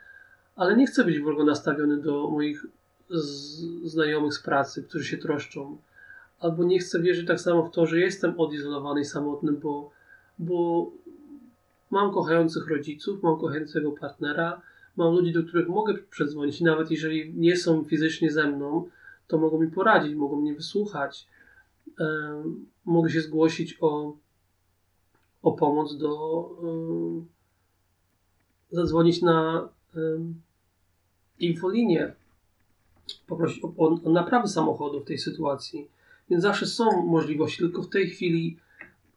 ale 0.56 0.76
nie 0.76 0.87
chcę 0.87 1.04
być 1.04 1.18
wrogo 1.18 1.44
nastawiony 1.44 1.96
do 1.96 2.30
moich 2.30 2.66
znajomych 3.84 4.34
z 4.34 4.42
pracy, 4.42 4.82
którzy 4.82 5.04
się 5.04 5.18
troszczą. 5.18 5.78
Albo 6.40 6.64
nie 6.64 6.78
chcę 6.78 7.00
wierzyć 7.00 7.26
tak 7.26 7.40
samo 7.40 7.62
w 7.62 7.70
to, 7.70 7.87
że 7.87 8.00
jestem 8.00 8.40
odizolowany 8.40 9.00
i 9.00 9.04
samotny, 9.04 9.52
bo, 9.52 9.90
bo 10.38 10.90
mam 11.90 12.12
kochających 12.12 12.68
rodziców, 12.68 13.23
mam 13.23 13.38
kochającego 13.40 13.92
partnera, 13.92 14.62
mam 14.97 15.14
ludzi, 15.14 15.32
do 15.32 15.42
których 15.42 15.68
mogę 15.68 15.94
przedzwonić. 16.11 16.61
Nawet 16.61 16.90
jeżeli 16.90 17.35
nie 17.35 17.56
są 17.56 17.85
fizycznie 17.85 18.30
ze 18.30 18.50
mną, 18.50 18.88
to 19.28 19.38
mogą 19.38 19.61
mi 19.61 19.70
poradzić, 19.70 20.14
mogą 20.14 20.40
mnie 20.40 20.54
wysłuchać. 20.54 21.26
mogę 22.85 23.11
się 23.11 23.20
zgłosić 23.20 23.78
o, 23.80 24.16
o 25.42 25.52
pomoc 25.52 25.97
do. 25.97 26.50
zadzwonić 28.70 29.23
na 29.23 29.68
infolinię, 31.38 32.12
poprosić 33.26 33.64
o, 33.64 33.73
o, 33.76 34.00
o 34.04 34.11
naprawę 34.11 34.49
samochodu 34.49 35.00
w 35.00 35.04
tej 35.04 35.18
sytuacji. 35.18 35.88
Więc 36.30 36.42
zawsze 36.42 36.66
są 36.66 37.06
możliwości, 37.06 37.59
tylko 37.59 37.82
w 37.82 37.88
tej 37.88 38.11
chwili 38.11 38.56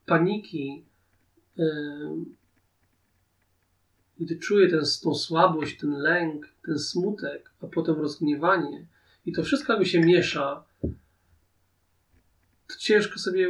paniki, 0.06 0.84
gdy 4.24 4.36
czuję 4.36 4.70
tę 4.70 4.82
tą 5.03 5.15
słabość, 5.15 5.77
ten 5.80 5.92
lęk, 5.92 6.48
ten 6.65 6.80
smutek, 6.80 7.51
a 7.62 7.68
potem 7.68 7.96
rozgniewanie 7.96 8.86
i 9.25 9.32
to 9.32 9.44
wszystko 9.44 9.74
jakby 9.74 9.86
się 9.86 10.00
miesza, 10.00 10.63
to 12.68 12.75
ciężko 12.80 13.20
sobie, 13.20 13.50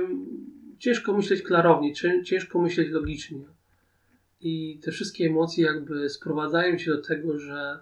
ciężko 0.80 1.14
myśleć 1.14 1.42
klarownie, 1.42 1.94
ciężko 2.24 2.62
myśleć 2.62 2.90
logicznie. 2.90 3.46
I 4.42 4.80
te 4.84 4.92
wszystkie 4.92 5.26
emocje 5.26 5.66
jakby 5.66 6.10
sprowadzają 6.10 6.78
się 6.78 6.92
do 6.92 7.02
tego, 7.02 7.40
że 7.40 7.80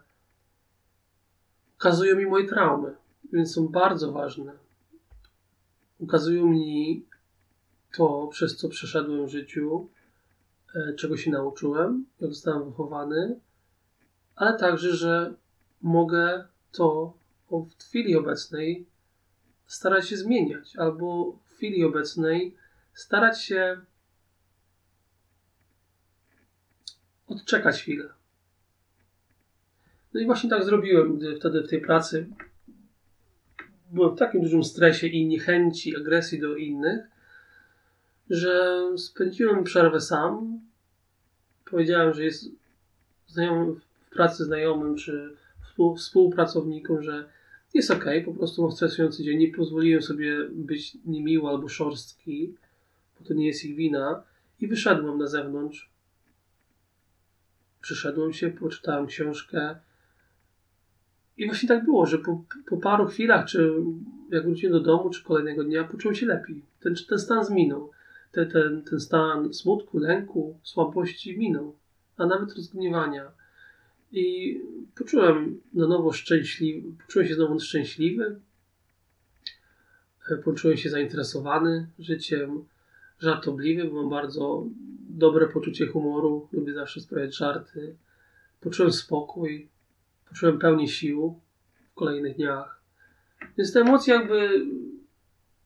ukazują 1.75 2.17
mi 2.17 2.25
moje 2.25 2.48
traumy, 2.48 2.95
więc 3.33 3.54
są 3.54 3.67
bardzo 3.67 4.12
ważne. 4.12 4.51
Ukazują 5.99 6.45
mi 6.47 7.06
to, 7.93 8.27
przez 8.32 8.58
co 8.58 8.69
przeszedłem 8.69 9.25
w 9.25 9.32
życiu, 9.32 9.88
czego 10.97 11.17
się 11.17 11.31
nauczyłem, 11.31 12.05
jak 12.21 12.34
zostałem 12.34 12.65
wychowany, 12.65 13.39
ale 14.36 14.57
także, 14.57 14.95
że 14.95 15.34
mogę 15.81 16.47
to 16.71 17.13
w 17.79 17.84
chwili 17.84 18.15
obecnej 18.15 18.86
starać 19.65 20.10
się 20.10 20.17
zmieniać, 20.17 20.75
albo 20.75 21.31
w 21.31 21.55
chwili 21.55 21.84
obecnej 21.84 22.55
starać 22.93 23.41
się 23.41 23.81
odczekać 27.27 27.81
chwilę. 27.81 28.10
No 30.13 30.21
i 30.21 30.25
właśnie 30.25 30.49
tak 30.49 30.63
zrobiłem, 30.63 31.17
gdy 31.17 31.36
wtedy 31.36 31.63
w 31.63 31.69
tej 31.69 31.81
pracy 31.81 32.27
byłem 33.91 34.15
w 34.15 34.19
takim 34.19 34.41
dużym 34.41 34.63
stresie 34.63 35.07
i 35.07 35.25
niechęci, 35.25 35.97
agresji 35.97 36.39
do 36.39 36.55
innych, 36.55 37.07
że 38.29 38.81
spędziłem 38.97 39.63
przerwę 39.63 40.01
sam. 40.01 40.60
Powiedziałem, 41.65 42.13
że 42.13 42.23
jest 42.23 42.45
znajomym, 43.27 43.75
w 43.75 44.10
pracy 44.10 44.45
znajomym 44.45 44.95
czy 44.95 45.36
współpracownikom, 45.97 47.03
że 47.03 47.29
jest 47.73 47.91
ok, 47.91 48.05
po 48.25 48.34
prostu 48.34 48.62
mam 48.62 48.71
stresujący 48.71 49.23
dzień, 49.23 49.38
nie 49.38 49.53
pozwoliłem 49.53 50.01
sobie 50.01 50.49
być 50.49 50.97
niemiły 51.05 51.49
albo 51.49 51.69
szorstki, 51.69 52.55
bo 53.19 53.25
to 53.25 53.34
nie 53.34 53.47
jest 53.47 53.65
ich 53.65 53.75
wina 53.75 54.23
i 54.60 54.67
wyszedłem 54.67 55.17
na 55.17 55.27
zewnątrz. 55.27 55.91
Przyszedłem 57.81 58.34
się, 58.34 58.49
poczytałem 58.49 59.07
książkę, 59.07 59.75
i 61.38 61.45
właśnie 61.45 61.69
tak 61.69 61.86
było, 61.86 62.05
że 62.05 62.17
po, 62.17 62.43
po 62.65 62.77
paru 62.77 63.05
chwilach, 63.05 63.45
czy 63.45 63.73
jak 64.29 64.45
wróciłem 64.45 64.73
do 64.73 64.79
domu, 64.79 65.10
czy 65.10 65.23
kolejnego 65.23 65.63
dnia, 65.63 65.84
poczułem 65.84 66.15
się 66.15 66.25
lepiej. 66.25 66.62
Ten, 66.79 66.95
ten 67.10 67.19
stan 67.19 67.45
zminął. 67.45 67.91
Ten, 68.32 68.52
ten, 68.52 68.84
ten 68.84 69.00
stan 69.00 69.54
smutku, 69.54 69.98
lęku, 69.98 70.60
słabości 70.63 71.38
minął, 71.38 71.76
a 72.17 72.26
nawet 72.26 72.56
rozgniewania. 72.56 73.32
I 74.12 74.58
poczułem 74.96 75.62
na 75.74 75.88
nowo 75.88 76.12
szczęśliwy, 76.12 76.91
poczułem 77.06 77.28
się 77.28 77.36
znowu 77.36 77.60
szczęśliwy, 77.60 78.39
poczułem 80.44 80.78
się 80.78 80.89
zainteresowany 80.89 81.88
życiem, 82.00 82.65
żartobliwy, 83.20 83.84
bo 83.84 84.02
mam 84.02 84.10
bardzo 84.10 84.65
dobre 85.10 85.48
poczucie 85.48 85.88
humoru, 85.88 86.48
lubię 86.52 86.74
zawsze 86.74 87.02
sprawiać 87.02 87.38
żarty. 87.38 87.96
Poczułem 88.60 88.91
spokój, 88.91 89.70
poczułem 90.30 90.60
pełni 90.60 90.88
sił 90.88 91.39
w 91.91 91.94
kolejnych 91.94 92.36
dniach. 92.36 92.82
Więc 93.58 93.74
te 93.74 93.80
emocje 93.80 94.13
jakby 94.13 94.65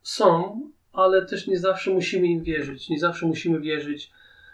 są, 0.04 0.62
ale 0.95 1.25
też 1.25 1.47
nie 1.47 1.60
zawsze 1.60 1.91
musimy 1.91 2.27
im 2.27 2.43
wierzyć. 2.43 2.89
Nie 2.89 2.99
zawsze 2.99 3.25
musimy 3.25 3.60
wierzyć, 3.60 4.12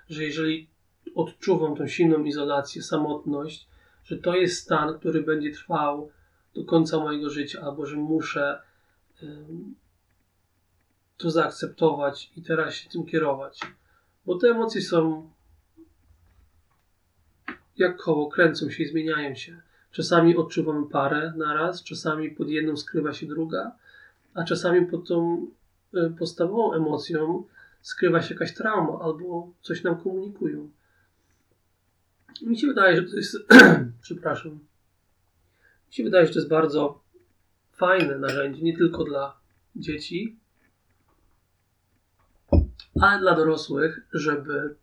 że 0.10 0.23
jeżeli 0.23 0.67
odczuwam 1.15 1.75
tą 1.75 1.88
silną 1.88 2.23
izolację, 2.23 2.82
samotność, 2.82 3.67
że 4.04 4.17
to 4.17 4.36
jest 4.36 4.63
stan, 4.63 4.99
który 4.99 5.23
będzie 5.23 5.51
trwał 5.51 6.12
do 6.56 6.65
końca 6.65 6.99
mojego 6.99 7.30
życia, 7.30 7.62
albo 7.62 7.86
że 7.86 7.97
muszę 7.97 8.62
to 11.17 11.32
zaakceptować 11.32 12.32
i 12.38 12.41
teraz 12.41 12.73
się 12.73 12.89
tym 12.89 13.06
kierować. 13.06 13.60
Bo 14.25 14.38
te 14.38 14.47
emocje 14.47 14.82
są 14.82 15.30
jak 17.77 17.97
koło, 17.97 18.30
kręcą 18.30 18.69
się 18.69 18.84
i 18.84 18.88
zmieniają 18.88 19.36
się. 19.36 19.62
Czasami 19.91 20.38
odczuwamy 20.38 20.89
parę 20.89 21.34
naraz, 21.38 21.84
czasami 21.84 22.32
pod 22.32 22.49
jedną 22.49 22.77
skrywa 22.77 23.13
się 23.13 23.27
druga, 23.27 23.71
a 24.34 24.43
czasami 24.43 24.86
pod 24.86 25.08
tą 25.08 25.47
podstawową 26.19 26.73
emocją 26.73 27.43
skrywa 27.82 28.21
się 28.21 28.34
jakaś 28.34 28.54
trauma 28.54 28.99
albo 28.99 29.54
coś 29.62 29.84
nam 29.84 30.01
komunikują. 30.01 30.71
Mi 32.41 32.60
się 32.60 32.67
wydaje, 32.67 33.01
że 33.01 33.04
to 33.04 33.17
jest. 33.17 33.38
przepraszam. 34.01 34.51
Mi 35.88 35.93
się 35.93 36.04
wydaje, 36.04 36.27
że 36.27 36.34
to 36.34 36.39
jest 36.39 36.49
bardzo 36.49 37.01
fajne 37.73 38.17
narzędzie, 38.17 38.62
nie 38.62 38.77
tylko 38.77 39.04
dla 39.04 39.38
dzieci, 39.75 40.39
ale 43.01 43.19
dla 43.19 43.36
dorosłych, 43.36 44.01
żeby 44.13 44.75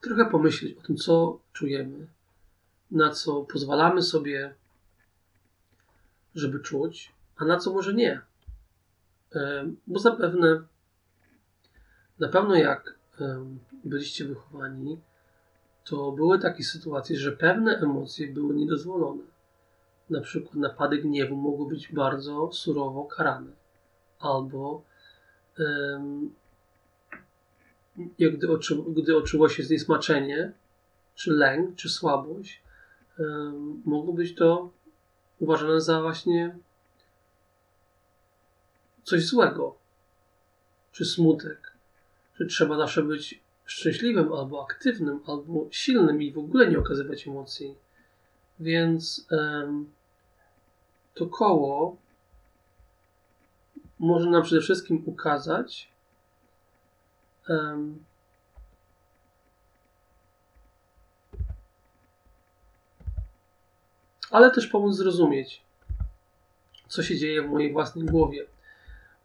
trochę 0.00 0.30
pomyśleć 0.30 0.78
o 0.78 0.82
tym, 0.82 0.96
co 0.96 1.40
czujemy, 1.52 2.06
na 2.90 3.10
co 3.10 3.42
pozwalamy 3.42 4.02
sobie, 4.02 4.54
żeby 6.34 6.60
czuć, 6.60 7.12
a 7.36 7.44
na 7.44 7.58
co 7.58 7.72
może 7.72 7.94
nie. 7.94 8.20
Bo 9.86 9.98
zapewne, 9.98 10.62
na 12.18 12.28
pewno 12.28 12.54
jak 12.54 12.98
byliście 13.84 14.24
wychowani, 14.24 15.00
to 15.84 16.12
były 16.12 16.38
takie 16.38 16.64
sytuacje, 16.64 17.16
że 17.16 17.32
pewne 17.32 17.78
emocje 17.78 18.28
były 18.28 18.54
niedozwolone. 18.54 19.22
Na 20.10 20.20
przykład 20.20 20.54
napady 20.54 20.98
gniewu 20.98 21.36
mogły 21.36 21.68
być 21.68 21.92
bardzo 21.92 22.52
surowo 22.52 23.04
karane. 23.04 23.50
Albo 24.18 24.82
jak 28.18 28.36
gdy, 28.36 28.52
oczy, 28.52 28.76
gdy 28.88 29.16
oczyło 29.16 29.48
się 29.48 29.62
zniesmaczenie, 29.62 30.52
czy 31.14 31.32
lęk, 31.32 31.76
czy 31.76 31.88
słabość, 31.88 32.62
mogło 33.84 34.12
być 34.12 34.34
to 34.34 34.70
uważane 35.38 35.80
za 35.80 36.02
właśnie 36.02 36.56
coś 39.06 39.26
złego. 39.26 39.76
czy 40.96 41.04
smutek, 41.04 41.72
że 42.34 42.46
trzeba 42.46 42.76
zawsze 42.76 43.02
być 43.02 43.40
szczęśliwym 43.64 44.32
albo 44.32 44.62
aktywnym, 44.64 45.20
albo 45.26 45.66
silnym 45.70 46.22
i 46.22 46.32
w 46.32 46.38
ogóle 46.38 46.68
nie 46.68 46.78
okazywać 46.78 47.28
emocji. 47.28 47.74
Więc 48.60 49.26
to 51.14 51.26
koło 51.26 51.96
może 53.98 54.30
nam 54.30 54.42
przede 54.42 54.60
wszystkim 54.60 55.02
ukazać, 55.06 55.88
ale 64.30 64.50
też 64.50 64.66
pomóc 64.66 64.96
zrozumieć, 64.96 65.62
co 66.88 67.02
się 67.02 67.16
dzieje 67.18 67.42
w 67.42 67.50
mojej 67.50 67.72
własnej 67.72 68.04
głowie. 68.04 68.46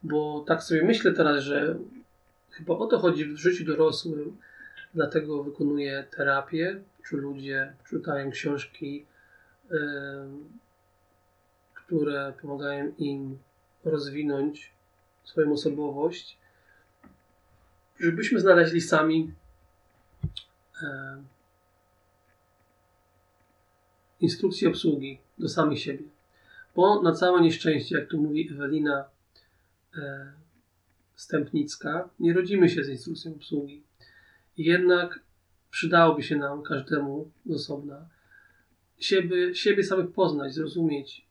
Bo 0.04 0.44
tak 0.48 0.64
sobie 0.64 0.84
myślę 0.84 1.12
teraz, 1.12 1.44
że 1.44 1.76
chyba 2.52 2.74
o 2.74 2.88
to 2.88 3.00
chodzi 3.00 3.26
w 3.26 3.38
życiu 3.38 3.66
dorosłym, 3.66 4.38
dlatego 4.94 5.44
wykonuję 5.44 6.06
terapię, 6.12 6.82
czy 7.06 7.18
ludzie 7.18 7.74
czytają 7.90 8.32
książki, 8.32 9.06
które 11.74 12.34
pomagają 12.42 12.94
im 12.98 13.38
rozwinąć 13.86 14.72
swoją 15.24 15.54
osobowość, 15.54 16.38
żebyśmy 18.00 18.40
znaleźli 18.40 18.82
sami 18.82 19.34
instrukcję 24.20 24.70
obsługi 24.70 25.20
do 25.38 25.50
samych 25.50 25.80
siebie. 25.80 26.04
Bo 26.76 27.02
na 27.02 27.12
całe 27.12 27.42
nieszczęście, 27.42 27.98
jak 27.98 28.10
tu 28.10 28.18
mówi 28.22 28.50
Ewelina 28.52 29.06
Stępnicka, 31.16 32.10
nie 32.20 32.34
rodzimy 32.34 32.70
się 32.70 32.84
z 32.84 32.90
instrukcją 32.90 33.36
obsługi. 33.36 33.84
Jednak 34.58 35.20
przydałoby 35.70 36.24
się 36.24 36.36
nam 36.36 36.64
każdemu 36.64 37.32
z 37.46 37.52
osobna 37.52 38.10
siebie, 39.02 39.56
siebie 39.56 39.84
samych 39.84 40.12
poznać, 40.12 40.54
zrozumieć, 40.54 41.28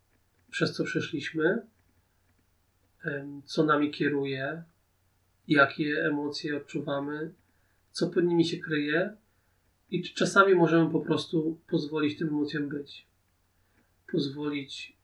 przez 0.51 0.73
co 0.73 0.85
przeszliśmy, 0.85 1.63
e, 3.05 3.41
co 3.45 3.65
nami 3.65 3.91
kieruje, 3.91 4.63
jakie 5.49 6.05
emocje 6.07 6.57
odczuwamy, 6.57 7.33
co 7.93 8.11
pod 8.11 8.25
nimi 8.25 8.45
się 8.45 8.59
kryje 8.59 9.17
i 9.91 10.03
czy 10.03 10.15
czasami 10.15 10.55
możemy 10.55 10.91
po 10.91 11.01
prostu 11.01 11.59
pozwolić 11.69 12.19
tym 12.19 12.29
emocjom 12.29 12.69
być. 12.69 13.07
Pozwolić 14.13 14.97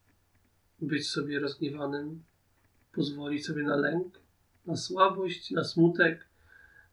być 0.81 1.11
sobie 1.11 1.41
rozgniewanym, 1.41 2.23
pozwolić 2.97 3.47
sobie 3.47 3.63
na 3.63 3.77
lęk, 3.77 4.21
na 4.67 4.77
słabość, 4.77 5.51
na 5.51 5.65
smutek, 5.65 6.27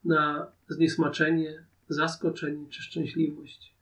na 0.04 0.46
zniesmaczenie, 0.68 1.64
zaskoczenie 1.88 2.66
czy 2.70 2.82
szczęśliwość, 2.82 3.74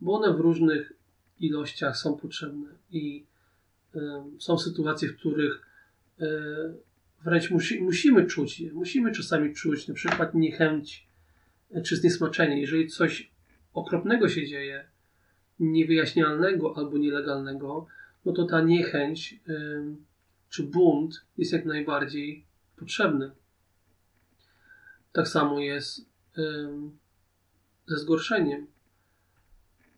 bo 0.00 0.12
one 0.12 0.36
w 0.36 0.40
różnych 0.40 0.92
ilościach 1.40 1.96
są 1.96 2.16
potrzebne 2.16 2.68
i 2.90 3.24
y, 3.96 4.00
są 4.38 4.58
sytuacje, 4.58 5.08
w 5.08 5.16
których 5.16 5.66
y, 6.20 6.24
wręcz 7.24 7.50
musi, 7.50 7.80
musimy 7.82 8.26
czuć 8.26 8.60
je, 8.60 8.72
musimy 8.72 9.12
czasami 9.12 9.54
czuć 9.54 9.88
na 9.88 9.94
przykład 9.94 10.34
niechęć 10.34 11.08
czy 11.84 11.96
zniesmaczenie. 11.96 12.60
Jeżeli 12.60 12.86
coś 12.86 13.30
okropnego 13.74 14.28
się 14.28 14.46
dzieje, 14.46 14.84
niewyjaśnialnego 15.60 16.76
albo 16.76 16.98
nielegalnego, 16.98 17.86
no 18.24 18.32
to 18.32 18.44
ta 18.44 18.60
niechęć 18.60 19.40
czy 20.48 20.62
bunt 20.62 21.24
jest 21.38 21.52
jak 21.52 21.64
najbardziej 21.64 22.44
potrzebny. 22.76 23.30
Tak 25.12 25.28
samo 25.28 25.60
jest 25.60 26.00
ze 27.86 27.98
zgorszeniem. 27.98 28.66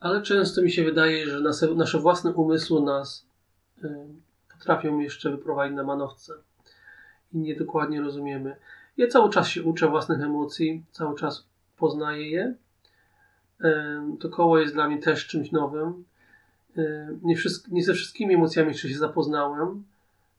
Ale 0.00 0.22
często 0.22 0.62
mi 0.62 0.70
się 0.70 0.84
wydaje, 0.84 1.26
że 1.26 1.40
nasze, 1.40 1.74
nasze 1.74 1.98
własne 1.98 2.32
umysły 2.32 2.82
nas 2.82 3.26
potrafią 4.52 4.98
jeszcze 4.98 5.30
wyprowadzić 5.30 5.76
na 5.76 5.82
manowce 5.82 6.34
i 7.32 7.38
niedokładnie 7.38 8.00
rozumiemy. 8.00 8.56
Ja 8.96 9.08
cały 9.08 9.30
czas 9.30 9.48
się 9.48 9.62
uczę 9.62 9.88
własnych 9.88 10.20
emocji, 10.20 10.84
cały 10.92 11.18
czas 11.18 11.46
poznaję 11.76 12.30
je. 12.30 12.54
To 14.20 14.28
koło 14.28 14.58
jest 14.58 14.74
dla 14.74 14.88
mnie 14.88 14.98
też 14.98 15.26
czymś 15.26 15.52
nowym. 15.52 16.04
Nie, 17.22 17.36
wszystk- 17.36 17.68
nie 17.70 17.84
ze 17.84 17.94
wszystkimi 17.94 18.34
emocjami 18.34 18.68
jeszcze 18.68 18.88
się 18.88 18.98
zapoznałem, 18.98 19.84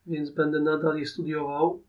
więc 0.07 0.29
będę 0.29 0.59
nadal 0.59 0.97
je 0.97 1.05
studiował. 1.05 1.81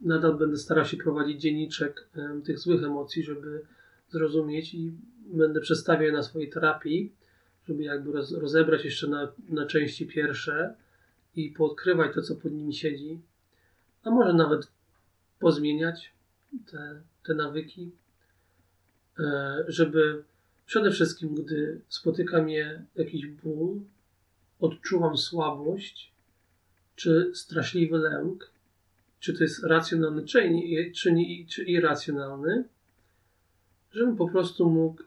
Nadal 0.00 0.34
będę 0.34 0.56
starał 0.56 0.84
się 0.84 0.96
prowadzić 0.96 1.40
dzienniczek 1.40 2.08
tych 2.44 2.58
złych 2.58 2.84
emocji, 2.84 3.22
żeby 3.22 3.66
zrozumieć 4.10 4.74
i 4.74 4.92
będę 5.26 5.60
przedstawiał 5.60 6.02
je 6.02 6.12
na 6.12 6.22
swojej 6.22 6.50
terapii, 6.50 7.12
żeby 7.68 7.82
jakby 7.82 8.12
roz, 8.12 8.32
rozebrać 8.32 8.84
jeszcze 8.84 9.08
na, 9.08 9.32
na 9.48 9.66
części 9.66 10.06
pierwsze 10.06 10.74
i 11.36 11.50
poodkrywać 11.50 12.14
to, 12.14 12.22
co 12.22 12.36
pod 12.36 12.52
nimi 12.52 12.74
siedzi, 12.74 13.20
a 14.02 14.10
może 14.10 14.32
nawet 14.32 14.68
pozmieniać 15.38 16.12
te, 16.70 17.00
te 17.24 17.34
nawyki, 17.34 17.90
e, 19.18 19.64
żeby 19.68 20.24
Przede 20.70 20.90
wszystkim, 20.90 21.34
gdy 21.34 21.80
spotyka 21.88 22.42
mnie 22.42 22.84
jakiś 22.96 23.26
ból, 23.26 23.80
odczuwam 24.60 25.16
słabość 25.16 26.12
czy 27.00 27.30
straszliwy 27.34 27.98
lęk, 27.98 28.50
czy 29.20 29.34
to 29.34 29.44
jest 29.44 29.64
racjonalny, 29.64 30.24
czy, 30.24 30.50
nie, 30.50 30.90
czy, 30.92 31.14
czy 31.48 31.64
irracjonalny, 31.64 32.64
żebym 33.92 34.16
po 34.16 34.28
prostu 34.28 34.70
mógł 34.70 35.02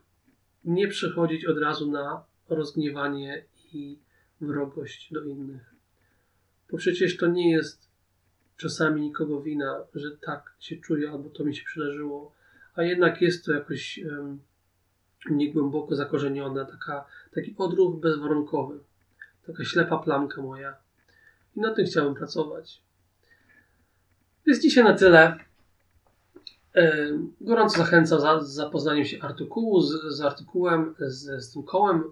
nie 0.66 0.88
przechodzić 0.88 1.46
od 1.46 1.58
razu 1.58 1.92
na 1.92 2.24
rozgniewanie 2.50 3.46
i 3.74 3.98
wrogość 4.42 5.14
do 5.14 5.24
innych. 5.24 5.76
Bo 6.72 6.78
przecież 6.78 7.18
to 7.18 7.28
nie 7.28 7.52
jest 7.52 7.90
czasami 8.58 9.02
nikogo 9.02 9.42
wina, 9.42 9.84
że 9.96 10.18
tak 10.18 10.56
się 10.60 10.78
czuję 10.78 11.12
albo 11.12 11.30
to 11.30 11.44
mi 11.44 11.56
się 11.56 11.66
przydarzyło, 11.66 12.34
a 12.76 12.84
jednak 12.84 13.22
jest 13.22 13.46
to 13.46 13.52
jakoś. 13.52 14.00
Um, 14.06 14.40
niegłęboko 15.30 15.96
zakorzeniona, 15.96 16.66
taka, 16.66 17.06
taki 17.34 17.56
odruch 17.58 18.00
bezwarunkowy, 18.00 18.80
taka 19.48 19.64
ślepa 19.64 19.98
plamka 19.98 20.42
moja. 20.42 20.83
I 21.56 21.60
na 21.60 21.74
tym 21.74 21.86
chciałem 21.86 22.16
pracować. 22.16 22.82
Jest 24.46 24.62
dzisiaj 24.62 24.84
na 24.84 24.94
tyle. 24.94 25.38
Gorąco 27.42 27.78
zachęcam 27.78 28.22
za 28.22 28.44
zapoznaniem 28.44 29.06
się 29.06 29.22
artykułu, 29.22 29.82
z, 29.82 30.16
z 30.18 30.22
artykułem, 30.22 30.96
z, 31.00 31.44
z 31.44 31.54
tym 31.54 31.64
kołem. 31.64 32.04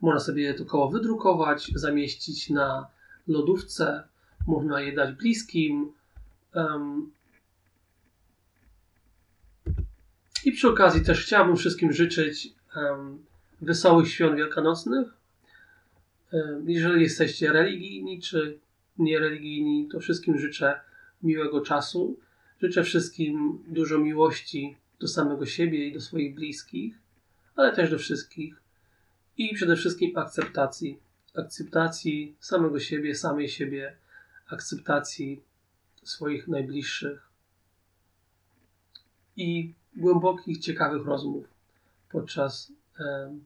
Można 0.00 0.20
sobie 0.20 0.54
to 0.54 0.64
koło 0.64 0.90
wydrukować, 0.90 1.72
zamieścić 1.74 2.50
na 2.50 2.86
lodówce, 3.28 4.02
można 4.46 4.80
je 4.80 4.92
dać 4.92 5.14
bliskim. 5.14 5.92
Um, 6.54 7.12
I 10.44 10.52
przy 10.52 10.68
okazji 10.68 11.04
też 11.04 11.24
chciałbym 11.24 11.56
wszystkim 11.56 11.92
życzyć 11.92 12.48
um, 12.76 13.24
wesołych 13.60 14.08
świąt 14.08 14.36
wielkanocnych. 14.36 15.08
Um, 16.32 16.70
jeżeli 16.70 17.02
jesteście 17.02 17.52
religijni 17.52 18.20
czy 18.20 18.58
niereligijni, 18.98 19.88
to 19.88 20.00
wszystkim 20.00 20.38
życzę 20.38 20.80
miłego 21.22 21.60
czasu. 21.60 22.18
Życzę 22.62 22.84
wszystkim 22.84 23.64
dużo 23.68 23.98
miłości 23.98 24.76
do 25.00 25.08
samego 25.08 25.46
siebie 25.46 25.88
i 25.88 25.92
do 25.92 26.00
swoich 26.00 26.34
bliskich, 26.34 26.98
ale 27.56 27.76
też 27.76 27.90
do 27.90 27.98
wszystkich. 27.98 28.62
I 29.36 29.54
przede 29.54 29.76
wszystkim 29.76 30.16
akceptacji. 30.16 30.98
Akceptacji 31.36 32.36
samego 32.40 32.80
siebie, 32.80 33.14
samej 33.14 33.48
siebie, 33.48 33.96
akceptacji 34.46 35.42
swoich 36.02 36.48
najbliższych 36.48 37.28
i 39.36 39.74
głębokich, 39.96 40.58
ciekawych 40.58 41.06
rozmów 41.06 41.44
podczas 42.10 42.72
e, 43.00 43.36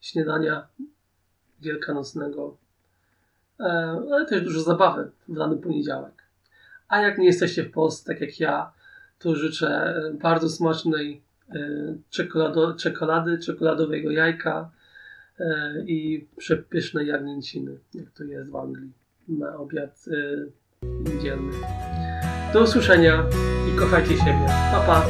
śniadania 0.00 0.68
wielkanocnego, 1.60 2.56
ale 3.58 4.26
też 4.26 4.42
dużo 4.42 4.60
zabawy 4.60 5.10
w 5.28 5.34
dany 5.34 5.56
poniedziałek. 5.56 6.24
A 6.88 7.00
jak 7.00 7.18
nie 7.18 7.26
jesteście 7.26 7.64
w 7.64 7.70
Polsce, 7.70 8.12
tak 8.12 8.20
jak 8.20 8.40
ja, 8.40 8.72
to 9.18 9.36
życzę 9.36 9.94
bardzo 10.22 10.48
smacznej 10.48 11.22
e, 11.50 11.58
czekolado, 12.10 12.74
czekolady, 12.74 13.38
czekoladowego 13.38 14.10
jajka 14.10 14.70
e, 15.38 15.74
i 15.86 16.26
przepysznej 16.36 17.06
jagnięciny, 17.06 17.78
jak 17.94 18.10
to 18.10 18.24
jest 18.24 18.50
w 18.50 18.56
Anglii 18.56 18.92
na 19.28 19.56
obiad 19.56 20.04
e, 20.10 20.86
niedzielny. 21.14 21.52
Do 22.52 22.62
usłyszenia 22.62 23.24
i 23.74 23.78
kochajcie 23.78 24.16
siebie. 24.16 24.46
Pa, 24.46 24.80
pa! 24.86 25.04